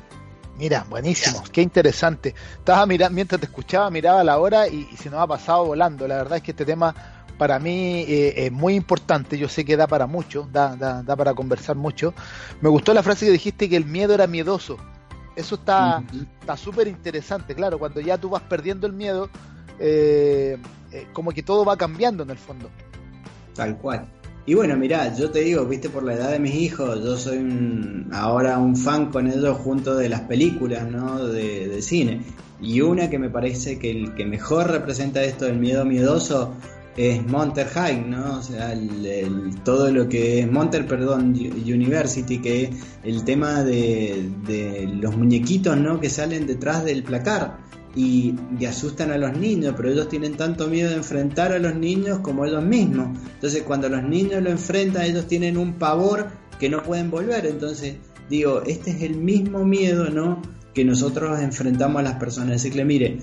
[0.58, 2.36] Mira, buenísimo, qué interesante.
[2.54, 6.08] Estaba mirando, mientras te escuchaba, miraba la hora y, se nos ha pasado volando.
[6.08, 6.94] La verdad es que este tema
[7.38, 9.38] para mí eh, es muy importante.
[9.38, 12.14] Yo sé que da para mucho, da, da, da para conversar mucho.
[12.62, 14.78] Me gustó la frase que dijiste que el miedo era miedoso.
[15.36, 16.04] Eso está
[16.58, 17.80] súper interesante, claro.
[17.80, 19.30] Cuando ya tú vas perdiendo el miedo,
[19.80, 20.58] eh,
[20.92, 22.70] eh, como que todo va cambiando en el fondo.
[23.56, 24.08] Tal cual.
[24.46, 28.08] Y bueno, mirá, yo te digo, viste, por la edad de mis hijos, yo soy
[28.12, 31.28] ahora un fan con ellos junto de las películas, ¿no?
[31.28, 32.22] De, cine.
[32.60, 36.56] Y una que me parece que el que mejor representa esto del miedo miedoso
[36.98, 38.40] es Monter High, ¿no?
[38.40, 38.74] O sea,
[39.64, 42.70] todo lo que es Monter, perdón, University, que es
[43.04, 46.00] el tema de, de los muñequitos, ¿no?
[46.00, 47.60] Que salen detrás del placar
[47.96, 48.36] y,
[48.68, 52.46] asustan a los niños, pero ellos tienen tanto miedo de enfrentar a los niños como
[52.46, 53.18] ellos mismos.
[53.34, 56.28] Entonces cuando los niños lo enfrentan, ellos tienen un pavor
[56.60, 57.46] que no pueden volver.
[57.46, 57.96] Entonces
[58.30, 60.42] digo, este es el mismo miedo, ¿no?
[60.74, 62.52] Que nosotros enfrentamos a las personas.
[62.52, 63.20] Decirle, mire,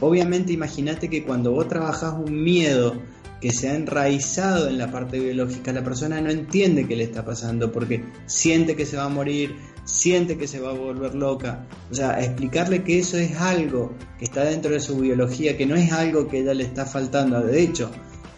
[0.00, 2.94] obviamente imagínate que cuando vos trabajás un miedo
[3.40, 7.24] que se ha enraizado en la parte biológica, la persona no entiende qué le está
[7.24, 11.66] pasando porque siente que se va a morir, siente que se va a volver loca.
[11.90, 15.74] O sea, explicarle que eso es algo que está dentro de su biología, que no
[15.74, 17.40] es algo que ella le está faltando.
[17.40, 17.90] De hecho,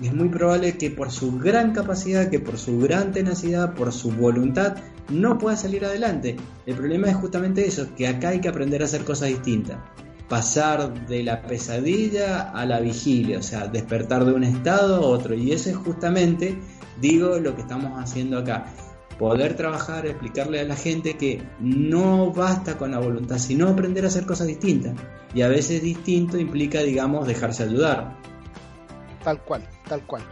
[0.02, 4.10] es muy probable que por su gran capacidad, que por su gran tenacidad, por su
[4.10, 4.76] voluntad,
[5.08, 6.36] no pueda salir adelante.
[6.66, 9.78] El problema es justamente eso, que acá hay que aprender a hacer cosas distintas.
[10.28, 15.34] Pasar de la pesadilla a la vigilia, o sea, despertar de un estado a otro.
[15.34, 16.58] Y eso es justamente,
[17.00, 18.66] digo, lo que estamos haciendo acá
[19.18, 24.08] poder trabajar, explicarle a la gente que no basta con la voluntad, sino aprender a
[24.08, 24.94] hacer cosas distintas.
[25.34, 28.16] Y a veces distinto implica, digamos, dejarse ayudar.
[29.22, 30.22] Tal cual, tal cual.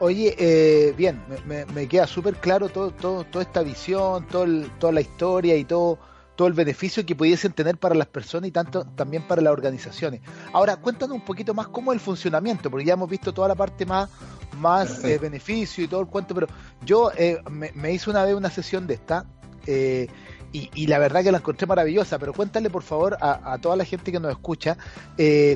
[0.00, 4.44] Oye, eh, bien, me, queda súper claro todo, todo, toda esta visión, todo
[4.78, 5.98] toda la historia y todo,
[6.36, 10.20] todo el beneficio que pudiesen tener para las personas y tanto también para las organizaciones.
[10.52, 13.54] Ahora, cuéntanos un poquito más cómo es el funcionamiento, porque ya hemos visto toda la
[13.54, 14.10] parte más,
[14.58, 16.48] más eh, beneficio y todo el cuento, pero
[16.84, 19.26] yo eh, me, hice una vez una sesión de esta
[19.66, 20.08] eh,
[20.52, 24.12] y, la verdad que la encontré maravillosa, pero cuéntale por favor a, toda la gente
[24.12, 24.78] que nos escucha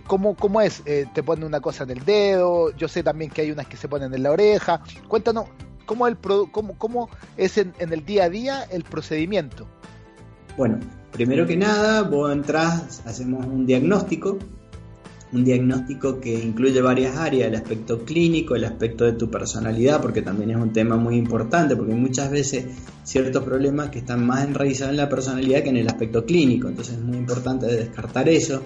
[0.08, 3.52] cómo, cómo es, te ponen una cosa en el dedo, yo sé también que hay
[3.52, 5.44] unas que se ponen en la oreja, cuéntanos
[5.86, 9.68] cómo, el cómo, cómo es en, en el día a día el procedimiento.
[10.59, 10.80] Bueno,
[11.12, 14.38] primero que nada, vos entras, hacemos un diagnóstico,
[15.32, 20.20] un diagnóstico que incluye varias áreas, el aspecto clínico, el aspecto de tu personalidad, porque
[20.20, 22.64] también es un tema muy importante, porque muchas veces
[23.04, 26.94] ciertos problemas que están más enraizados en la personalidad que en el aspecto clínico, entonces
[26.96, 28.64] es muy importante descartar eso,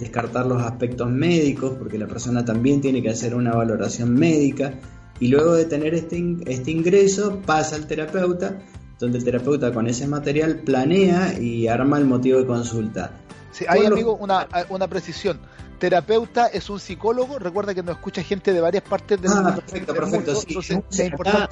[0.00, 4.78] descartar los aspectos médicos, porque la persona también tiene que hacer una valoración médica,
[5.20, 8.60] y luego de tener este, este ingreso pasa al terapeuta
[8.98, 13.12] donde el terapeuta con ese material planea y arma el motivo de consulta.
[13.52, 15.38] Sí, hay, amigo, una, una precisión.
[15.78, 19.94] Terapeuta es un psicólogo, recuerda que nos escucha gente de varias partes del ah, perfecto,
[19.94, 20.80] perfecto, sí.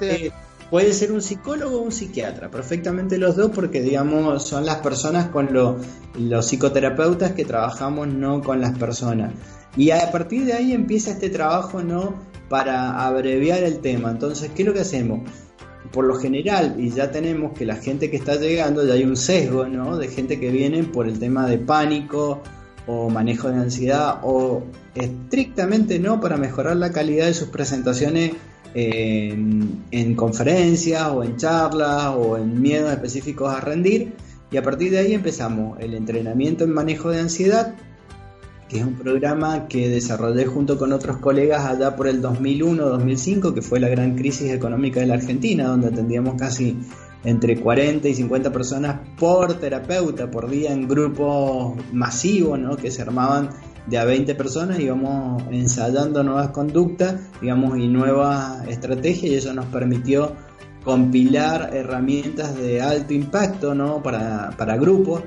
[0.01, 0.31] Eh,
[0.69, 5.27] puede ser un psicólogo o un psiquiatra, perfectamente los dos, porque digamos son las personas
[5.27, 9.33] con los psicoterapeutas que trabajamos no con las personas.
[9.75, 12.15] Y a partir de ahí empieza este trabajo no
[12.49, 14.11] para abreviar el tema.
[14.11, 15.21] Entonces, ¿qué es lo que hacemos?
[15.91, 19.17] Por lo general, y ya tenemos que la gente que está llegando, ya hay un
[19.17, 19.65] sesgo.
[19.65, 22.41] De gente que viene por el tema de pánico
[22.87, 24.63] o manejo de ansiedad o
[24.95, 28.33] estrictamente no para mejorar la calidad de sus presentaciones
[28.73, 34.13] en, en conferencias o en charlas o en miedos específicos a rendir.
[34.51, 37.73] Y a partir de ahí empezamos el entrenamiento en manejo de ansiedad,
[38.79, 43.79] es un programa que desarrollé junto con otros colegas allá por el 2001-2005, que fue
[43.79, 46.77] la gran crisis económica de la Argentina, donde atendíamos casi
[47.23, 52.75] entre 40 y 50 personas por terapeuta por día en grupos masivos, ¿no?
[52.75, 53.49] que se armaban
[53.87, 59.65] de a 20 personas, íbamos ensayando nuevas conductas, digamos, y nuevas estrategias, y eso nos
[59.65, 60.33] permitió
[60.85, 64.01] compilar herramientas de alto impacto, ¿no?
[64.01, 65.23] Para grupos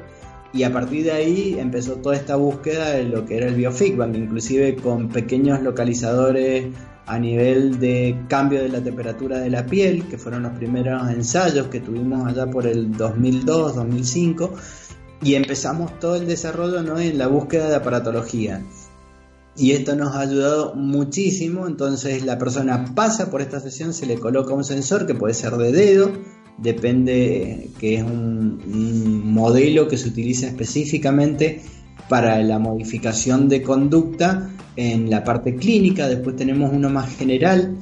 [0.53, 4.15] y a partir de ahí empezó toda esta búsqueda de lo que era el biofeedback,
[4.15, 6.69] inclusive con pequeños localizadores
[7.07, 11.69] a nivel de cambio de la temperatura de la piel, que fueron los primeros ensayos
[11.69, 14.55] que tuvimos allá por el 2002, 2005,
[15.23, 16.99] y empezamos todo el desarrollo ¿no?
[16.99, 18.63] en la búsqueda de aparatología.
[19.57, 24.19] Y esto nos ha ayudado muchísimo, entonces la persona pasa por esta sesión, se le
[24.19, 26.11] coloca un sensor que puede ser de dedo,
[26.59, 31.61] depende que es un, modelo que se utiliza específicamente
[32.09, 37.77] para la modificación de conducta en la parte clínica, después tenemos uno más general,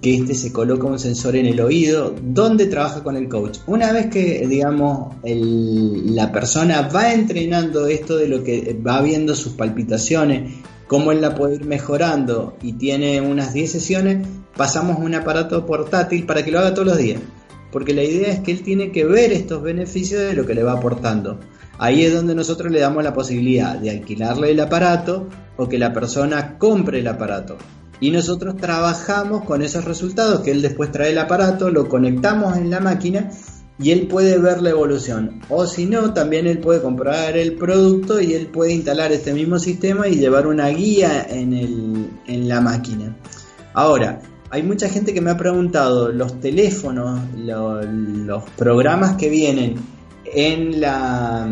[0.00, 3.58] que este se coloca un sensor en el oído, donde trabaja con el coach.
[3.66, 9.52] Una vez que, digamos, la persona va entrenando esto de lo que va viendo sus
[9.52, 10.54] palpitaciones,
[10.86, 16.26] cómo él la puede ir mejorando y tiene unas 10 sesiones, pasamos un aparato portátil
[16.26, 17.20] para que lo haga todos los días
[17.76, 20.62] porque la idea es que él tiene que ver estos beneficios de lo que le
[20.62, 21.38] va aportando.
[21.76, 25.92] Ahí es donde nosotros le damos la posibilidad de alquilarle el aparato o que la
[25.92, 27.58] persona compre el aparato.
[28.00, 32.70] Y nosotros trabajamos con esos resultados, que él después trae el aparato, lo conectamos en
[32.70, 33.30] la máquina
[33.78, 35.42] y él puede ver la evolución.
[35.50, 39.58] O si no, también él puede comprar el producto y él puede instalar este mismo
[39.58, 43.14] sistema y llevar una guía en, en la máquina.
[43.74, 49.76] Ahora, hay mucha gente que me ha preguntado los teléfonos, los programas que vienen
[50.24, 51.48] en la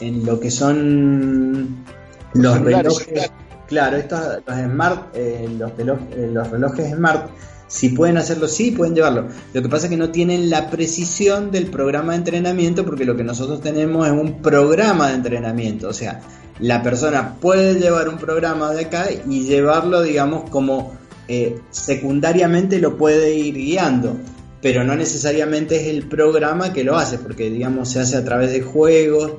[0.00, 1.84] en lo que son
[2.34, 3.30] los relojes,
[3.68, 7.30] claro, estos los smart, eh, los, eh, los relojes smart,
[7.68, 9.28] si pueden hacerlo, sí, pueden llevarlo.
[9.54, 13.16] Lo que pasa es que no tienen la precisión del programa de entrenamiento porque lo
[13.16, 16.20] que nosotros tenemos es un programa de entrenamiento, o sea,
[16.58, 20.96] la persona puede llevar un programa de acá y llevarlo, digamos, como
[21.28, 24.16] eh, secundariamente lo puede ir guiando,
[24.60, 28.52] pero no necesariamente es el programa que lo hace, porque digamos se hace a través
[28.52, 29.32] de juegos,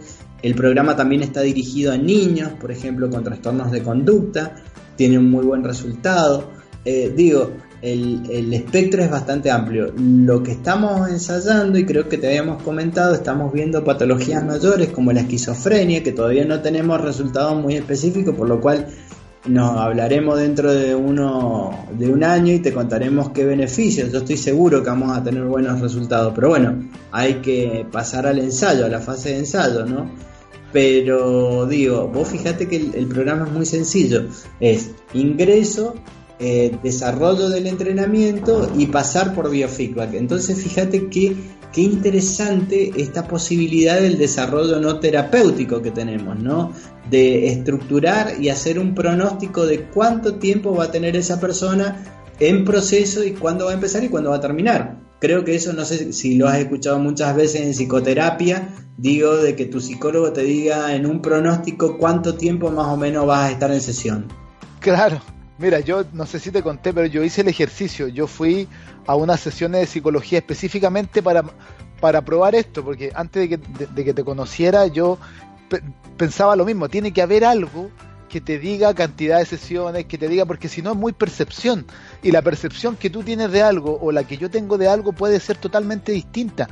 [0.44, 4.56] el programa también está dirigido a niños, por ejemplo, con trastornos de conducta,
[4.98, 6.52] tiene un muy buen resultado.
[6.84, 9.94] Eh, digo, el, el, espectro es bastante amplio.
[9.98, 15.14] Lo que estamos ensayando, y creo que te habíamos comentado, estamos viendo patologías mayores como
[15.14, 18.88] la esquizofrenia, que todavía no tenemos resultados muy específicos, por lo cual
[19.46, 24.12] nos hablaremos dentro de uno de un año y te contaremos qué beneficios.
[24.12, 28.40] Yo estoy seguro que vamos a tener buenos resultados, pero bueno, hay que pasar al
[28.40, 30.10] ensayo, a la fase de ensayo, ¿no?
[30.72, 34.26] Pero digo, vos fíjate que el, programa es muy sencillo,
[34.60, 35.94] es ingreso,
[36.46, 40.16] eh, desarrollo del entrenamiento y pasar por biofeedback.
[40.16, 41.38] Entonces fíjate que
[41.72, 46.74] qué interesante esta posibilidad del desarrollo no terapéutico que tenemos, ¿no?
[47.10, 52.04] De estructurar y hacer un pronóstico de cuánto tiempo va a tener esa persona
[52.42, 54.98] en proceso y cuándo va a empezar y cuándo va a terminar.
[55.22, 58.68] Creo que eso no sé si lo has escuchado muchas veces en psicoterapia,
[58.98, 63.26] digo de que tu psicólogo te diga en un pronóstico cuánto tiempo más o menos
[63.26, 64.28] vas a estar en sesión.
[64.82, 65.22] Claro,
[65.58, 68.08] Mira, yo no sé si te conté, pero yo hice el ejercicio.
[68.08, 68.68] Yo fui
[69.06, 71.44] a unas sesiones de psicología específicamente para,
[72.00, 75.18] para probar esto, porque antes de que, de, que te conociera yo
[76.18, 77.90] pensaba lo mismo, tiene que haber algo
[78.34, 81.86] que te diga cantidad de sesiones, que te diga, porque si no es muy percepción,
[82.24, 85.14] y la percepción que tú tienes de algo o la que yo tengo de algo
[85.14, 86.68] puede ser totalmente distinta.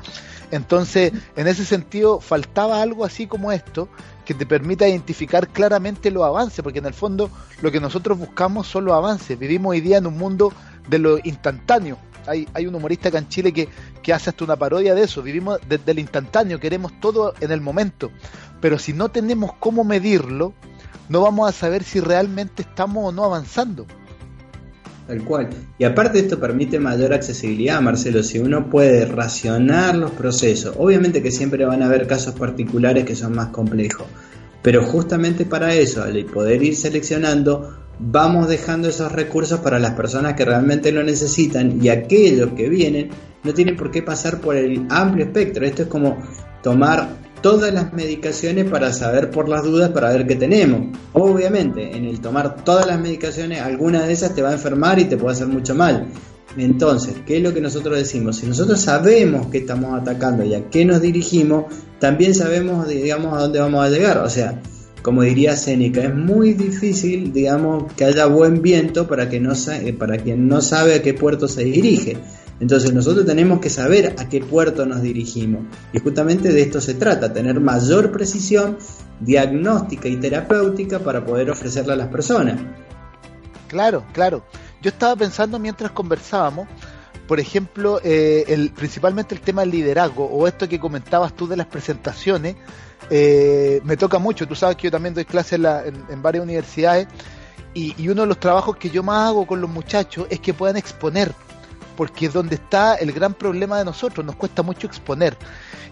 [0.50, 3.90] Entonces, en ese sentido, faltaba algo así como esto,
[4.26, 7.30] que te permita identificar claramente los avances, porque en el fondo
[7.62, 9.38] lo que nosotros buscamos son los avances.
[9.38, 10.52] Vivimos hoy día en un mundo
[10.90, 12.00] de lo instantáneo.
[12.26, 13.70] Hay, hay un humorista acá en Chile que,
[14.02, 15.22] que hace hasta una parodia de eso.
[15.22, 18.10] Vivimos desde el instantáneo, queremos todo en el momento.
[18.60, 20.56] Pero si no tenemos cómo medirlo,
[21.12, 23.86] no vamos a saber si realmente estamos o no avanzando.
[25.08, 25.50] Tal cual.
[25.78, 30.74] Y aparte esto permite mayor accesibilidad, Marcelo, si uno puede racionar los procesos.
[30.80, 34.08] Obviamente que siempre van a haber casos particulares que son más complejos,
[34.62, 40.36] pero justamente para eso, al poder ir seleccionando, vamos dejando esos recursos para las personas
[40.36, 43.10] que realmente lo necesitan y aquellos que vienen
[43.44, 45.66] no tienen por qué pasar por el amplio espectro.
[45.66, 46.20] Esto es como
[46.64, 47.10] tomar
[47.42, 50.98] todas las medicaciones para saber por las dudas, para ver qué tenemos.
[51.14, 55.06] Obviamente, en el tomar todas las medicaciones, alguna de esas te va a enfermar y
[55.06, 56.08] te puede hacer mucho mal.
[56.58, 58.38] Entonces, ¿qué es lo que nosotros decimos?
[58.38, 61.66] Si nosotros sabemos que estamos atacando y a qué nos dirigimos,
[62.00, 64.18] también sabemos, digamos, a dónde vamos a llegar.
[64.18, 64.62] O sea,
[65.02, 69.54] como diría Seneca, es muy difícil, digamos, que haya buen viento para, que no,
[69.98, 72.18] para quien no sabe a qué puerto se dirige.
[72.62, 75.64] Entonces nosotros tenemos que saber a qué puerto nos dirigimos.
[75.94, 78.78] Y justamente de esto se trata, tener mayor precisión
[79.20, 82.62] diagnóstica y terapéutica para poder ofrecerla a las personas.
[83.68, 84.44] Claro, claro.
[84.80, 86.68] Yo estaba pensando mientras conversábamos,
[87.28, 91.58] por ejemplo, eh, el, principalmente el tema del liderazgo o esto que comentabas tú de
[91.58, 92.58] las presentaciones,
[93.10, 94.48] eh, me toca mucho.
[94.48, 97.08] Tú sabes que yo también doy clases en, varias universidades
[97.74, 100.54] y, y uno de los trabajos que yo más hago con los muchachos es que
[100.54, 101.34] puedan exponer
[101.96, 105.38] porque es donde está el gran problema de nosotros, nos cuesta mucho exponer.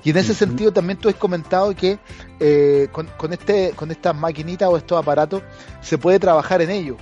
[0.03, 1.99] Y en ese sentido también tú has comentado que
[2.39, 5.43] eh, con, este, con estas maquinitas o estos aparatos
[5.81, 6.97] se puede trabajar en ello.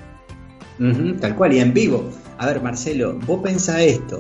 [1.22, 2.10] tal cual, y en vivo.
[2.38, 4.20] A ver, Marcelo, vos pensá esto.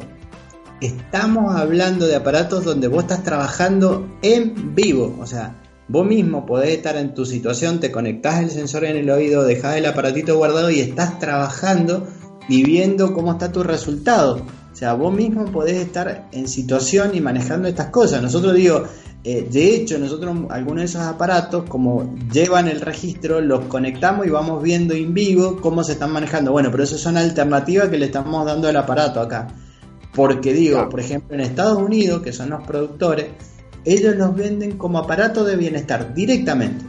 [0.79, 5.17] Estamos hablando de aparatos donde vos estás trabajando en vivo.
[5.19, 9.09] O sea, vos mismo podés estar en tu situación, te conectás el sensor en el
[9.09, 12.07] oído, dejás el aparatito guardado y estás trabajando
[12.47, 14.45] y viendo cómo está tu resultado.
[14.77, 18.21] O sea, vos mismo podés estar en situación y manejando estas cosas.
[18.21, 18.83] Nosotros digo,
[19.23, 24.29] eh, de hecho, nosotros algunos de esos aparatos, como llevan el registro, los conectamos y
[24.29, 26.51] vamos viendo en vivo cómo se están manejando.
[26.51, 29.47] Bueno, pero eso son alternativas que le estamos dando al aparato acá.
[30.13, 33.29] Porque digo, por ejemplo, en Estados Unidos, que son los productores,
[33.83, 36.85] ellos los venden como aparato de bienestar directamente.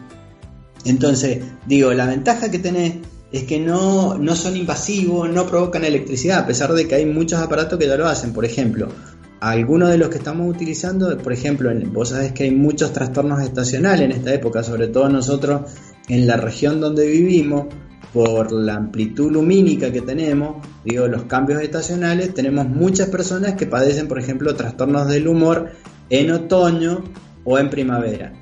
[0.84, 2.96] Entonces, digo, la ventaja que tenés
[3.30, 7.40] es que no, no son invasivos, no provocan electricidad, a pesar de que hay muchos
[7.40, 8.32] aparatos que ya lo hacen.
[8.32, 8.88] Por ejemplo,
[9.40, 14.02] algunos de los que estamos utilizando, por ejemplo, vos sabés que hay muchos trastornos estacionales
[14.02, 15.70] en esta época, sobre todo nosotros
[16.08, 17.66] en la región donde vivimos,
[18.12, 24.08] por la amplitud lumínica que tenemos, digo, los cambios estacionales, tenemos muchas personas que padecen,
[24.08, 25.72] por ejemplo, trastornos del humor
[26.08, 27.04] en otoño
[27.44, 28.32] o en primavera.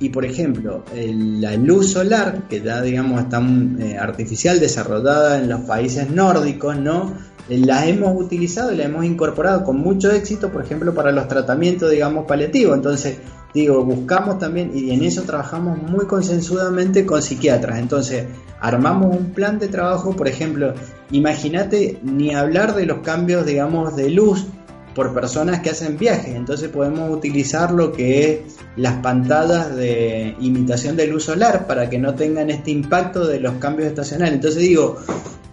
[0.00, 3.40] Y por ejemplo, la luz solar, que ya digamos está
[3.80, 7.14] eh, artificial, desarrollada en los países nórdicos, ¿no?
[7.48, 11.90] La hemos utilizado y la hemos incorporado con mucho éxito, por ejemplo, para los tratamientos,
[11.90, 12.76] digamos, paliativos.
[12.76, 13.16] Entonces,
[13.54, 17.78] digo, buscamos también, y en eso trabajamos muy consensudamente con psiquiatras.
[17.78, 18.26] Entonces,
[18.60, 20.74] armamos un plan de trabajo, por ejemplo,
[21.10, 24.46] imagínate ni hablar de los cambios, digamos, de luz
[24.98, 26.34] por personas que hacen viajes.
[26.34, 32.00] Entonces podemos utilizar lo que es las pantallas de imitación de luz solar para que
[32.00, 34.34] no tengan este impacto de los cambios estacionales.
[34.34, 34.96] Entonces digo,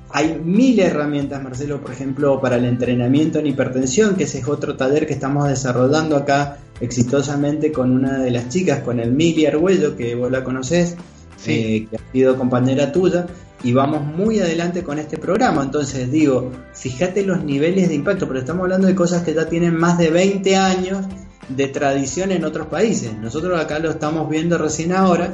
[0.10, 4.76] hay mil herramientas, Marcelo, por ejemplo, para el entrenamiento en hipertensión, que ese es otro
[4.78, 9.96] taller que estamos desarrollando acá exitosamente con una de las chicas, con el Mili Arguello,
[9.96, 10.96] que vos la conocés,
[11.46, 13.28] eh, que ha sido compañera tuya.
[13.66, 15.64] Y vamos muy adelante con este programa.
[15.64, 19.76] Entonces digo, fíjate los niveles de impacto, pero estamos hablando de cosas que ya tienen
[19.76, 21.04] más de 20 años
[21.50, 23.18] de tradición en otros países.
[23.18, 25.34] Nosotros acá lo estamos viendo recién ahora,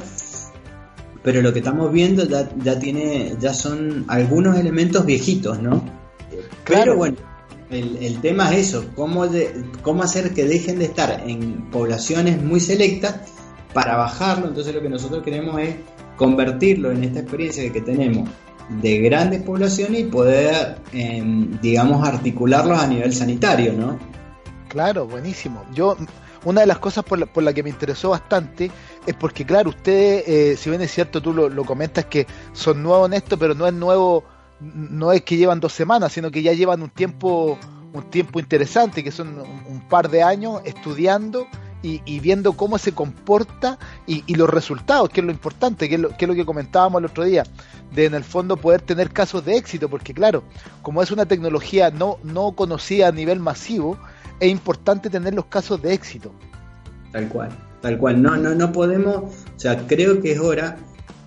[1.21, 5.84] pero lo que estamos viendo ya, ya tiene, ya son algunos elementos viejitos, ¿no?
[6.63, 6.84] Claro.
[6.84, 7.17] Pero bueno,
[7.69, 12.41] el, el, tema es eso, cómo, de, cómo hacer que dejen de estar en poblaciones
[12.41, 13.29] muy selectas
[13.73, 14.47] para bajarlo.
[14.47, 15.75] Entonces lo que nosotros queremos es
[16.22, 18.30] convertirlo en esta experiencia que tenemos
[18.80, 21.24] de grandes poblaciones y poder, eh,
[21.63, 23.97] digamos, articularlos a nivel sanitario, ¿no?
[24.67, 25.65] Claro, buenísimo.
[25.74, 25.97] Yo,
[26.45, 28.69] una de las cosas por la, por la que me interesó bastante
[29.07, 32.84] es porque, claro, ustedes, eh, si bien es cierto, tú lo, lo, comentas que son
[32.84, 34.24] nuevos en esto, pero no es nuevo,
[34.59, 37.57] no es que llevan dos semanas, sino que ya llevan un tiempo,
[37.93, 41.47] un tiempo interesante, que son un, un par de años estudiando
[41.84, 46.01] y, y, viendo cómo se comporta y, los resultados, que es lo importante, que es
[46.01, 47.43] lo, que es lo que comentábamos el otro día,
[47.93, 50.43] de en el fondo poder tener casos de éxito, porque claro,
[50.82, 53.97] como es una tecnología no, no conocida a nivel masivo,
[54.39, 56.32] es importante tener los casos de éxito.
[57.11, 57.49] Tal cual,
[57.82, 58.21] tal cual.
[58.21, 60.77] No, no, no podemos, o sea, creo que es hora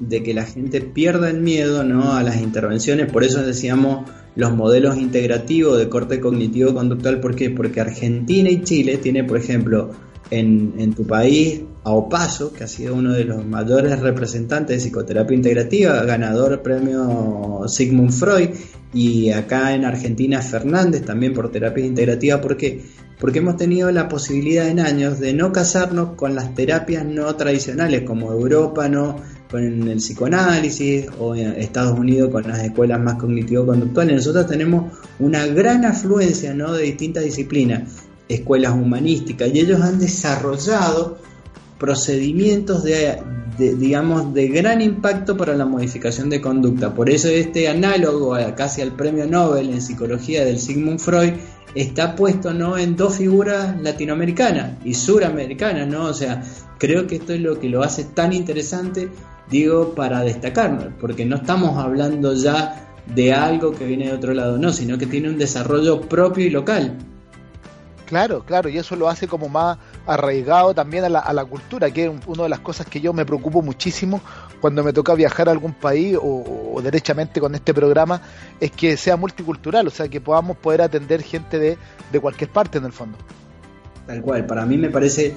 [0.00, 2.14] de que la gente pierda el miedo ¿no?
[2.14, 7.50] a las intervenciones, por eso decíamos los modelos integrativos de corte cognitivo conductual, ¿por qué?
[7.50, 9.92] Porque Argentina y Chile tiene, por ejemplo,
[10.30, 14.82] en, en, tu país a Opaso, que ha sido uno de los mayores representantes de
[14.82, 18.50] psicoterapia integrativa, ganador premio Sigmund Freud,
[18.94, 22.82] y acá en Argentina Fernández también por terapia integrativa, ¿por qué?
[23.18, 28.02] Porque hemos tenido la posibilidad en años de no casarnos con las terapias no tradicionales,
[28.02, 29.16] como Europa, ¿no?
[29.50, 34.16] con el psicoanálisis, o en Estados Unidos con las escuelas más cognitivo-conductuales.
[34.16, 36.72] Nosotros tenemos una gran afluencia ¿no?
[36.72, 37.82] de distintas disciplinas
[38.28, 41.18] escuelas humanísticas y ellos han desarrollado
[41.78, 43.18] procedimientos de,
[43.58, 46.94] de, digamos de gran impacto para la modificación de conducta.
[46.94, 51.32] Por eso este análogo a, casi al premio Nobel en psicología del Sigmund Freud
[51.74, 56.04] está puesto no en dos figuras latinoamericanas y suramericanas, ¿no?
[56.04, 56.42] O sea,
[56.78, 59.08] creo que esto es lo que lo hace tan interesante,
[59.50, 64.56] digo, para destacar, porque no estamos hablando ya de algo que viene de otro lado,
[64.56, 66.96] no, sino que tiene un desarrollo propio y local.
[68.06, 71.90] Claro, claro, y eso lo hace como más arraigado también a la, a la cultura,
[71.90, 74.20] que es una de las cosas que yo me preocupo muchísimo
[74.60, 78.20] cuando me toca viajar a algún país o, o, derechamente con este programa,
[78.60, 81.78] es que sea multicultural, o sea, que podamos poder atender gente de,
[82.12, 83.16] de cualquier parte en el fondo.
[84.06, 85.34] Tal cual, para mí me parece,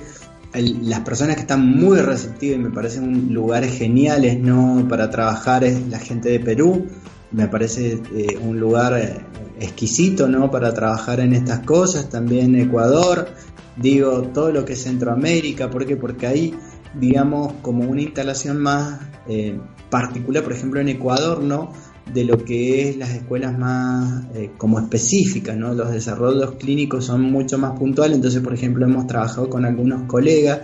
[0.54, 4.86] el, las personas que están muy receptivas y me parecen lugares geniales ¿no?
[4.90, 6.88] para trabajar es la gente de Perú,
[7.32, 9.18] me parece eh, un lugar eh,
[9.60, 10.50] exquisito ¿no?
[10.50, 13.28] para trabajar en estas cosas, también Ecuador,
[13.76, 15.96] digo, todo lo que es Centroamérica, ¿por qué?
[15.96, 16.56] Porque ahí,
[17.00, 19.60] digamos, como una instalación más eh,
[19.90, 21.72] particular, por ejemplo en Ecuador, ¿no?
[22.14, 25.74] de lo que es las escuelas más eh, como específicas, ¿no?
[25.74, 30.62] Los desarrollos clínicos son mucho más puntuales, entonces, por ejemplo, hemos trabajado con algunos colegas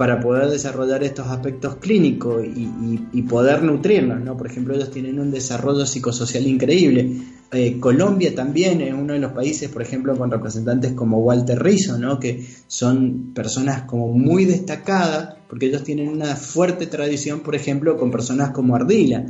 [0.00, 4.34] para poder desarrollar estos aspectos clínicos y, poder nutrirnos, ¿no?
[4.34, 7.18] Por ejemplo, ellos tienen un desarrollo psicosocial increíble.
[7.52, 11.98] Eh, Colombia también es uno de los países, por ejemplo, con representantes como Walter Rizzo,
[11.98, 12.18] ¿no?
[12.18, 18.10] Que son personas como muy destacadas, porque ellos tienen una fuerte tradición, por ejemplo, con
[18.10, 19.26] personas como Ardila,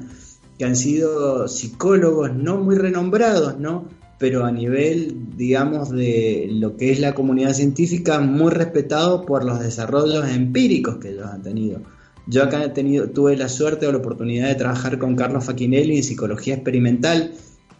[0.57, 3.89] que han sido psicólogos no muy renombrados, ¿no?
[4.21, 9.61] Pero a nivel, digamos, de lo que es la comunidad científica, muy respetado por los
[9.61, 11.81] desarrollos empíricos que ellos han tenido.
[12.27, 15.97] Yo acá he tenido, tuve la suerte o la oportunidad de trabajar con Carlos Faquinelli
[15.97, 17.33] en psicología experimental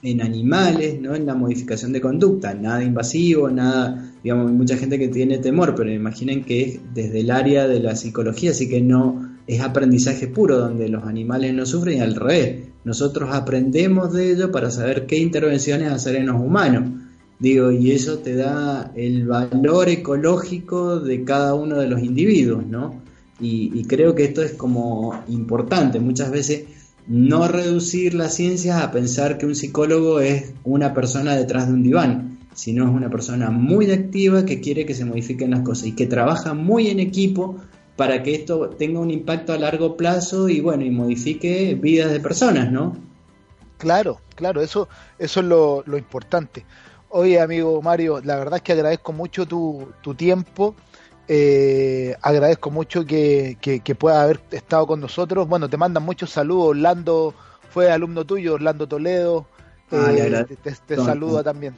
[0.03, 1.15] en animales, ¿no?
[1.15, 5.75] en la modificación de conducta, nada invasivo, nada, digamos, hay mucha gente que tiene temor,
[5.75, 10.29] pero imaginen que es desde el área de la psicología, así que no es aprendizaje
[10.29, 15.07] puro, donde los animales no sufren y al revés, nosotros aprendemos de ello para saber
[15.07, 16.89] qué intervenciones hacer en los humanos.
[17.41, 23.03] Digo, y eso te da el valor ecológico de cada uno de los individuos, ¿no?
[23.41, 25.99] Y, y creo que esto es como importante.
[25.99, 26.67] Muchas veces
[27.09, 31.83] no reducir las ciencias a pensar que un psicólogo es una persona detrás de un
[31.83, 35.93] diván, sino es una persona muy activa que quiere que se modifiquen las cosas y
[35.93, 37.57] que trabaja muy en equipo
[38.01, 42.19] para que esto tenga un impacto a largo plazo y bueno, y modifique vidas de
[42.19, 42.97] personas, ¿no?
[43.77, 44.89] Claro, claro, eso,
[45.19, 46.65] eso es lo, lo importante.
[47.11, 50.75] Oye, amigo Mario, la verdad es que agradezco mucho tu, tu tiempo.
[51.29, 55.47] Eh, agradezco mucho que, que, que puedas haber estado con nosotros.
[55.47, 56.69] Bueno, te mandan muchos saludos.
[56.69, 57.35] Orlando
[57.69, 59.45] fue alumno tuyo, Orlando Toledo.
[59.93, 61.75] Ah, eh, te, te saluda también.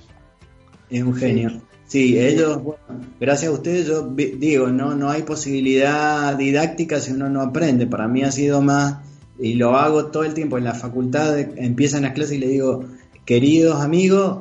[0.88, 1.50] Es un genio.
[1.50, 1.62] Sí.
[1.93, 2.80] Sí, ellos, bueno,
[3.20, 7.86] gracias a ustedes, yo digo, no, no hay posibilidad didáctica si uno no aprende.
[7.86, 9.01] Para mí ha sido más
[9.38, 12.86] y lo hago todo el tiempo en la facultad, empiezan las clases y le digo,
[13.26, 14.38] queridos amigos,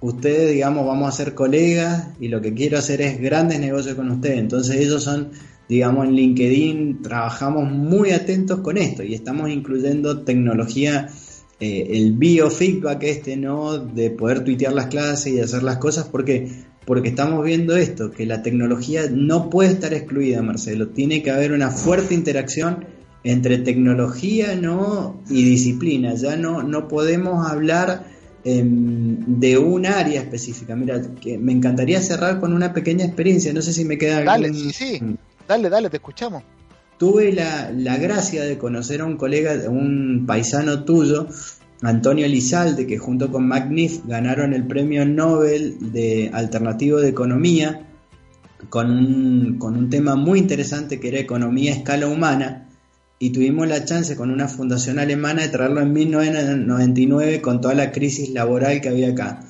[0.00, 4.08] ustedes, digamos, vamos a ser colegas y lo que quiero hacer es grandes negocios con
[4.08, 4.38] ustedes.
[4.38, 5.32] Entonces ellos son,
[5.68, 11.08] digamos, en LinkedIn trabajamos muy atentos con esto y estamos incluyendo tecnología,
[11.64, 13.78] eh, el biofeedback este, ¿no?
[13.78, 16.50] De poder tuitear las clases y hacer las cosas porque
[16.84, 21.52] porque estamos viendo esto, que la tecnología no puede estar excluida, Marcelo, tiene que haber
[21.52, 22.84] una fuerte interacción
[23.22, 25.22] entre tecnología ¿no?
[25.30, 28.06] y disciplina, ya no, no podemos hablar
[28.42, 30.74] em, de un área específica.
[30.74, 34.24] Mira, que me encantaría cerrar con una pequeña experiencia, no sé si me queda...
[34.24, 35.00] Dale, sí, sí,
[35.46, 36.42] dale, dale, te escuchamos.
[37.02, 41.26] Tuve la, la gracia de conocer a un colega, un paisano tuyo,
[41.80, 47.88] Antonio Lizalde, que junto con McNiff ganaron el premio Nobel de Alternativo de Economía,
[48.68, 52.68] con un, con un tema muy interesante que era Economía a escala humana,
[53.18, 57.90] y tuvimos la chance con una fundación alemana de traerlo en 1999 con toda la
[57.90, 59.40] crisis laboral que había acá.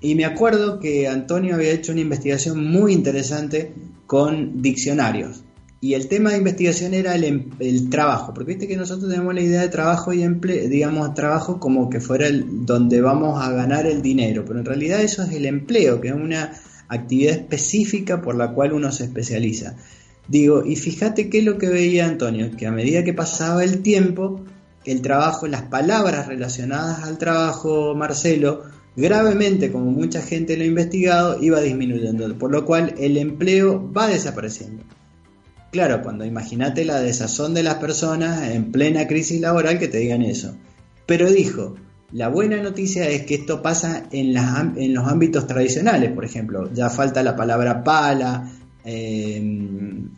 [0.00, 3.74] Y me acuerdo que Antonio había hecho una investigación muy interesante
[4.06, 5.44] con diccionarios.
[5.84, 9.40] Y el tema de investigación era el, el, trabajo, porque viste que nosotros tenemos la
[9.40, 13.86] idea de trabajo y empleo, digamos, trabajo como que fuera el, donde vamos a ganar
[13.86, 16.52] el dinero, pero en realidad eso es el empleo, que es una
[16.86, 19.74] actividad específica por la cual uno se especializa.
[20.28, 23.82] Digo, y fíjate qué es lo que veía Antonio, que a medida que pasaba el
[23.82, 24.40] tiempo,
[24.84, 28.62] el trabajo, las palabras relacionadas al trabajo, Marcelo,
[28.94, 34.06] gravemente, como mucha gente lo ha investigado, iba disminuyendo, por lo cual el empleo va
[34.06, 34.84] desapareciendo.
[35.72, 40.20] Claro, cuando imagínate la desazón de las personas en plena crisis laboral que te digan
[40.20, 40.54] eso.
[41.06, 41.76] Pero dijo,
[42.12, 44.34] la buena noticia es que esto pasa en,
[44.92, 48.52] los ámbitos tradicionales, por ejemplo, ya falta la palabra pala,
[48.84, 50.10] em,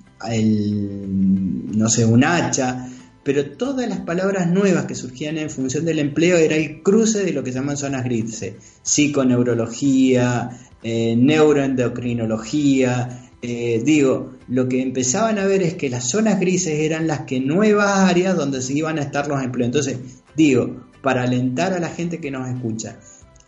[1.76, 2.88] no sé, un hacha,
[3.22, 7.32] pero todas las palabras nuevas que surgían en función del empleo era el cruce de
[7.32, 10.50] lo que llaman zonas grises, psiconeurología,
[10.82, 17.06] eh, neuroendocrinología, eh, digo, lo que empezaban a ver es que las zonas grises eran
[17.06, 19.66] las que nuevas áreas donde se iban a estar los empleos.
[19.66, 19.98] Entonces,
[20.34, 22.98] digo, para alentar a la gente que nos escucha,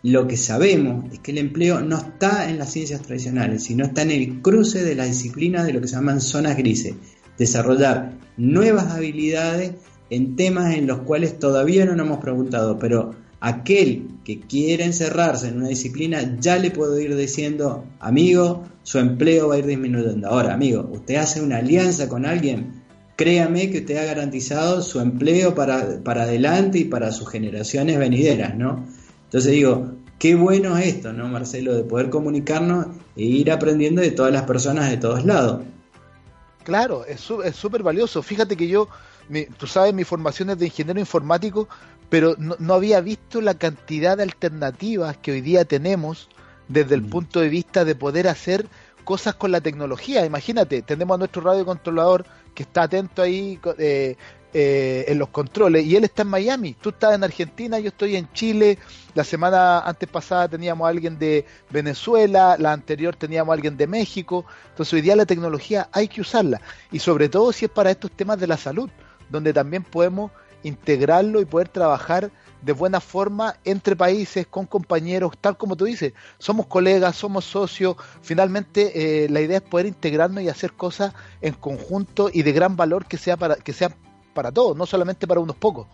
[0.03, 4.03] lo que sabemos es que el empleo no está en las ciencias tradicionales, sino está
[4.03, 6.95] en el cruce de las disciplinas de lo que se llaman zonas grises.
[7.37, 9.71] Desarrollar nuevas habilidades
[10.09, 15.47] en temas en los cuales todavía no nos hemos preguntado, pero aquel que quiere encerrarse
[15.47, 20.27] en una disciplina ya le puedo ir diciendo, amigo, su empleo va a ir disminuyendo.
[20.27, 22.83] Ahora, amigo, usted hace una alianza con alguien,
[23.15, 28.53] créame que usted ha garantizado su empleo para, para adelante y para sus generaciones venideras,
[28.57, 28.85] ¿no?
[29.23, 31.73] Entonces digo, qué bueno es esto, ¿no, Marcelo?
[31.73, 35.61] De poder comunicarnos e ir aprendiendo de todas las personas de todos lados.
[36.65, 37.21] Claro, es
[37.55, 38.21] súper valioso.
[38.21, 38.89] Fíjate que yo,
[39.57, 41.69] tú sabes, mi formación es de ingeniero informático,
[42.09, 46.29] pero no, había visto la cantidad de alternativas que hoy día tenemos
[46.67, 47.09] desde el mm.
[47.09, 48.67] punto de vista de poder hacer
[49.03, 50.25] cosas con la tecnología.
[50.25, 54.15] Imagínate, tenemos a nuestro radiocontrolador que está atento ahí eh,
[54.53, 56.73] eh, en los controles y él está en Miami.
[56.73, 58.77] Tú estás en Argentina, yo estoy en Chile.
[59.13, 63.87] La semana antes pasada teníamos a alguien de Venezuela, la anterior teníamos a alguien de
[63.87, 64.45] México.
[64.69, 68.11] Entonces hoy día la tecnología hay que usarla y sobre todo si es para estos
[68.11, 68.89] temas de la salud,
[69.29, 70.31] donde también podemos
[70.67, 76.13] integrarlo y poder trabajar de buena forma entre países, con compañeros, tal como tú dices,
[76.37, 81.53] somos colegas, somos socios, finalmente eh, la idea es poder integrarnos y hacer cosas en
[81.53, 83.93] conjunto y de gran valor que sea para que sean
[84.33, 85.87] para todos, no solamente para unos pocos.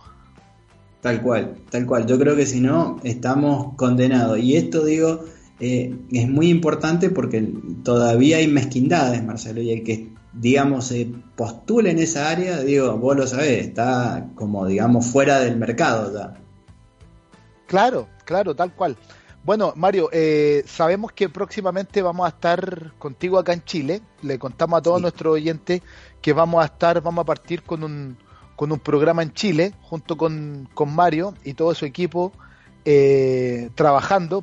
[1.02, 2.06] Tal cual, tal cual.
[2.06, 4.40] Yo creo que si no, estamos condenados.
[4.40, 5.26] Y esto digo,
[5.60, 7.46] eh, es muy importante porque
[7.84, 13.16] todavía hay mezquindades, Marcelo, y el que digamos, se postula en esa área, digo, vos
[13.16, 16.34] lo sabés, está como, digamos, fuera del mercado ya.
[17.68, 18.98] Claro, claro, tal cual.
[19.44, 24.02] Bueno, Mario, eh, sabemos que próximamente vamos a estar contigo acá en Chile.
[24.22, 25.82] Le contamos a todos nuestros oyentes
[26.22, 28.18] que vamos a estar, vamos a partir con un,
[28.56, 32.32] con un programa en Chile, junto con, con Mario y todo su equipo,
[32.86, 34.42] eh, trabajando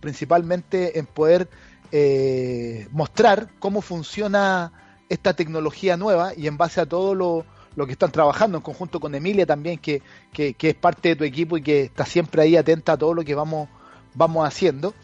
[0.00, 1.48] principalmente en poder
[1.90, 4.72] eh, mostrar cómo funciona
[5.08, 7.44] esta tecnología nueva y en base a todo lo,
[7.86, 10.02] que están trabajando en conjunto con Emilia también, que,
[10.32, 13.24] que, es parte de tu equipo y que está siempre ahí atenta a todo lo
[13.24, 13.68] que vamos,
[14.14, 14.94] vamos haciendo.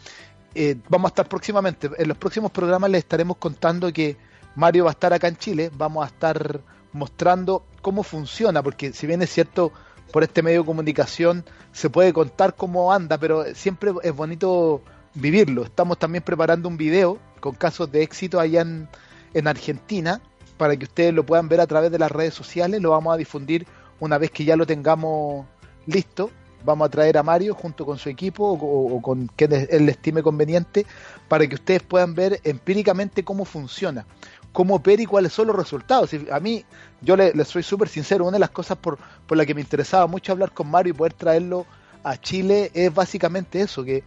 [0.53, 4.17] Eh, vamos a estar próximamente, en los próximos programas les estaremos contando que
[4.55, 6.61] Mario va a estar acá en Chile, vamos a estar
[6.93, 9.73] mostrando cómo funciona, porque si bien es cierto,
[10.13, 11.43] por este medio de comunicación
[11.73, 14.81] se puede contar cómo anda, pero siempre es bonito
[15.13, 15.63] vivirlo.
[15.63, 18.87] Estamos también preparando un video con casos de éxito allá en,
[19.35, 20.21] en Argentina
[20.57, 22.81] para que ustedes lo puedan ver a través de las redes sociales.
[22.81, 23.67] Lo vamos a difundir
[23.99, 25.45] una vez que ya lo tengamos
[25.85, 26.31] listo,
[26.63, 30.23] vamos a traer a Mario junto con su equipo o, con quien él le estime
[30.23, 30.85] conveniente
[31.27, 34.05] para que ustedes puedan ver empíricamente cómo funciona,
[34.51, 36.11] cómo opera y cuáles son los resultados.
[36.31, 36.65] a mí,
[37.01, 40.07] yo le, soy súper sincero, una de las cosas por, por la que me interesaba
[40.07, 41.65] mucho hablar con Mario y poder traerlo
[42.03, 44.03] a Chile es básicamente eso, que,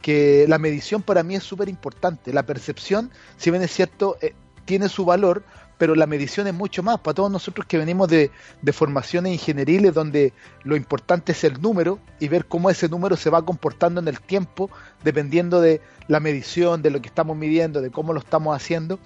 [0.00, 2.32] que la medición para mí es súper importante.
[2.32, 4.34] La percepción, si bien es cierto, eh,
[4.64, 5.42] tiene su valor,
[5.78, 7.00] pero la medición es mucho más.
[7.00, 10.32] Para todos nosotros que venimos de, de, formaciones ingenieriles donde
[10.62, 14.20] lo importante es el número y ver cómo ese número se va comportando en el
[14.20, 14.70] tiempo,
[15.02, 18.98] dependiendo de la medición, de lo que estamos midiendo, de cómo lo estamos haciendo,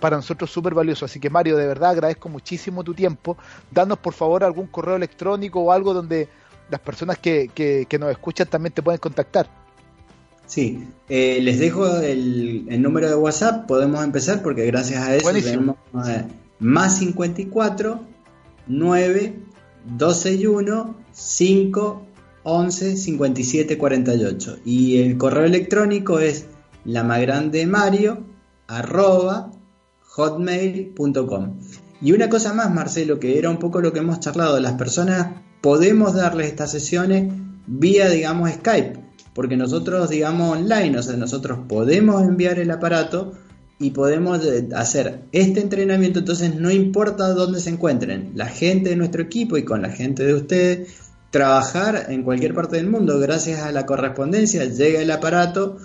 [0.00, 1.04] para nosotros súper valioso.
[1.04, 3.36] Así que Mario, de verdad agradezco muchísimo tu tiempo.
[3.70, 6.28] Danos por favor algún correo electrónico o algo donde
[6.70, 9.63] las personas que, que nos escuchan también te pueden contactar.
[10.46, 15.76] Sí, eh, les dejo el, número de WhatsApp, podemos empezar porque gracias a eso tenemos
[16.06, 16.24] eh,
[16.58, 18.00] más 54
[18.66, 19.34] 9
[20.00, 22.06] 1 5
[22.42, 26.46] 11 57 48 y el correo electrónico es
[26.84, 28.24] lamagrandemario
[28.66, 29.50] arroba
[30.00, 31.60] hotmail.com
[32.00, 35.42] y una cosa más Marcelo que era un poco lo que hemos charlado las personas
[35.60, 37.32] podemos darles estas sesiones
[37.66, 39.03] vía digamos Skype
[39.34, 43.32] porque nosotros, digamos, online, o sea, nosotros podemos enviar el aparato
[43.78, 48.96] y podemos eh, hacer este entrenamiento, entonces no importa dónde se encuentren, la gente de
[48.96, 50.88] nuestro equipo y con la gente de ustedes,
[51.30, 55.78] trabajar en cualquier parte del mundo, gracias a la correspondencia, llega el aparato,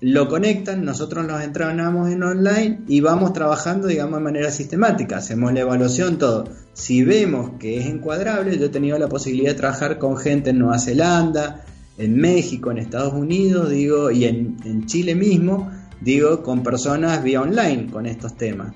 [0.00, 5.52] lo conectan, nosotros nos entrenamos en online y vamos trabajando, digamos, de manera sistemática, hacemos
[5.52, 6.48] la evaluación, todo.
[6.74, 10.58] Si vemos que es encuadrable, yo he tenido la posibilidad de trabajar con gente en
[10.58, 11.64] Nueva Zelanda,
[11.98, 15.70] en México, en Estados Unidos, digo, y en, Chile mismo,
[16.00, 18.74] digo, con personas vía online con estos temas.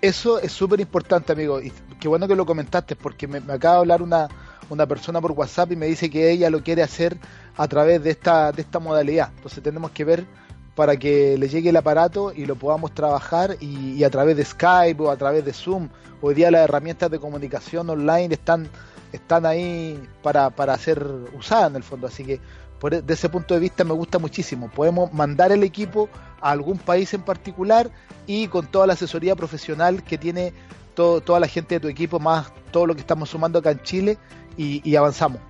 [0.00, 3.80] Eso es súper importante, amigo, y qué bueno que lo comentaste, porque me, acaba de
[3.80, 4.28] hablar una,
[4.68, 7.16] una persona por WhatsApp y me dice que ella lo quiere hacer
[7.56, 9.30] a través de esta, de esta modalidad.
[9.36, 10.26] Entonces tenemos que ver
[10.74, 14.44] para que le llegue el aparato y lo podamos trabajar y, y, a través de
[14.44, 15.88] Skype o a través de Zoom.
[16.20, 18.68] Hoy día las herramientas de comunicación online están
[19.12, 21.06] están ahí para, para ser
[21.38, 22.06] usadas en el fondo.
[22.06, 22.40] Así que
[22.80, 24.70] por, e, de ese punto de vista me gusta muchísimo.
[24.70, 26.08] Podemos mandar el equipo
[26.40, 27.90] a algún país en particular
[28.26, 30.52] y con toda la asesoría profesional que tiene
[30.94, 33.82] todo, toda la gente de tu equipo, más todo lo que estamos sumando acá en
[33.82, 34.18] Chile
[34.56, 35.40] y, avanzamos.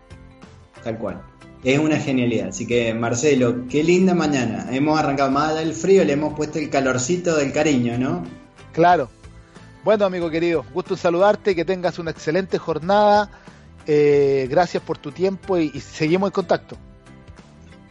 [0.84, 1.22] Tal cual.
[1.64, 2.48] Es una genialidad.
[2.48, 4.66] Así que, Marcelo, qué linda mañana.
[4.70, 8.24] Hemos arrancado más del frío, le hemos puesto el calorcito del cariño, ¿no?
[8.72, 9.08] Claro.
[9.84, 13.30] Bueno, amigo querido, gusto en saludarte, que tengas una excelente jornada
[13.86, 16.76] eh, gracias por tu tiempo y, seguimos en contacto.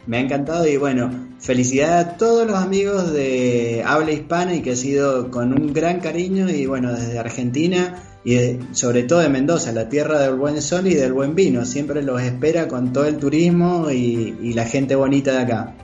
[0.06, 4.72] Me ha encantado y bueno, felicidades a todos los amigos de habla hispana y que
[4.72, 9.70] ha sido con un gran cariño y bueno, desde Argentina y sobre todo de Mendoza,
[9.70, 11.64] la tierra del buen sol y del buen vino.
[11.64, 15.74] Siempre los espera con todo el turismo y, la gente bonita de acá.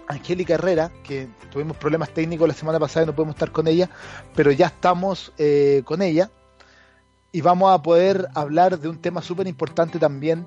[0.07, 3.89] Angélica Herrera, que tuvimos problemas técnicos la semana pasada y no podemos estar con ella,
[4.35, 6.31] pero ya estamos eh, con ella
[7.31, 10.45] y vamos a poder hablar de un tema súper importante también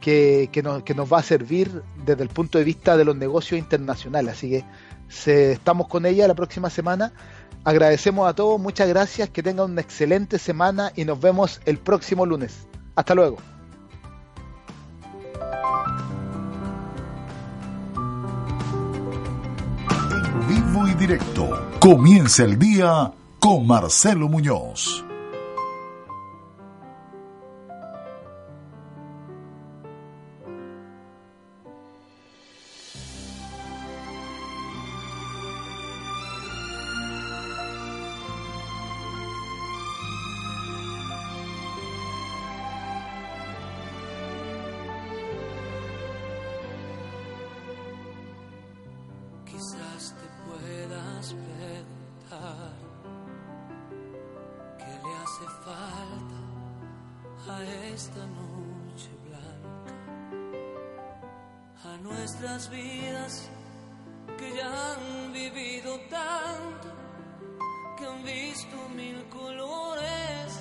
[0.00, 4.34] que, nos, va a servir desde el punto de vista de los negocios internacionales.
[4.34, 7.12] Así que estamos con ella la próxima semana.
[7.64, 12.26] Agradecemos a todos, muchas gracias, que tengan una excelente semana y nos vemos el próximo
[12.26, 12.68] lunes.
[12.94, 13.55] Hasta luego.
[20.48, 21.48] Vivo y directo.
[21.80, 25.05] Comienza el día con Marcelo Muñoz.
[50.58, 52.72] puedas preguntar
[54.78, 56.40] qué le hace falta
[57.48, 57.62] a
[57.92, 59.94] esta noche blanca,
[61.84, 63.48] a nuestras vidas
[64.38, 66.88] que ya han vivido tanto,
[67.96, 70.60] que han visto mil colores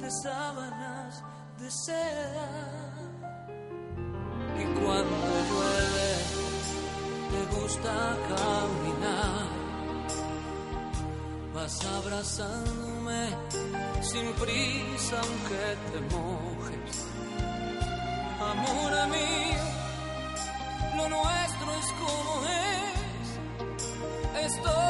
[0.00, 1.22] de sábanas
[1.58, 2.48] de seda,
[4.56, 5.16] que cuando
[5.48, 5.73] llueve
[7.46, 9.46] gusta caminar,
[11.54, 13.28] vas abrazándome
[14.02, 17.06] sin prisa aunque te mojes.
[18.40, 19.64] Amor mío,
[20.96, 23.28] lo nuestro es como es.
[24.52, 24.83] Estoy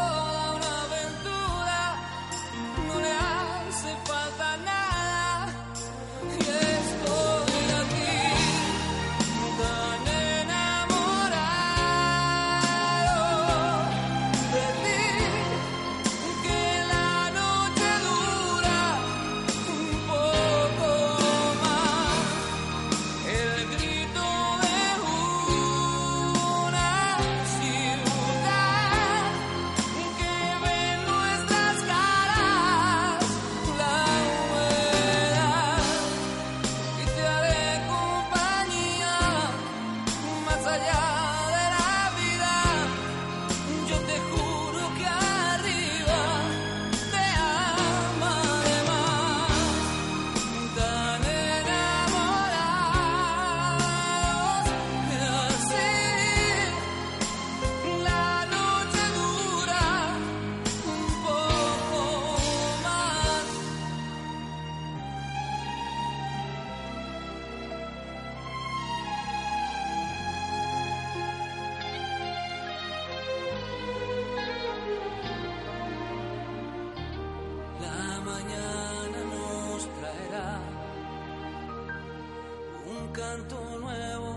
[83.15, 84.37] canto nuevo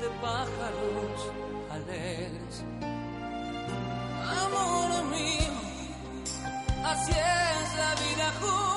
[0.00, 1.32] de pájaros
[1.70, 2.64] alegres.
[4.44, 5.52] Amor mío,
[6.84, 8.75] así es la vida justa.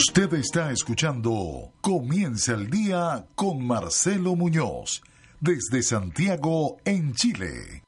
[0.00, 5.02] Usted está escuchando Comienza el día con Marcelo Muñoz
[5.40, 7.82] desde Santiago, en Chile.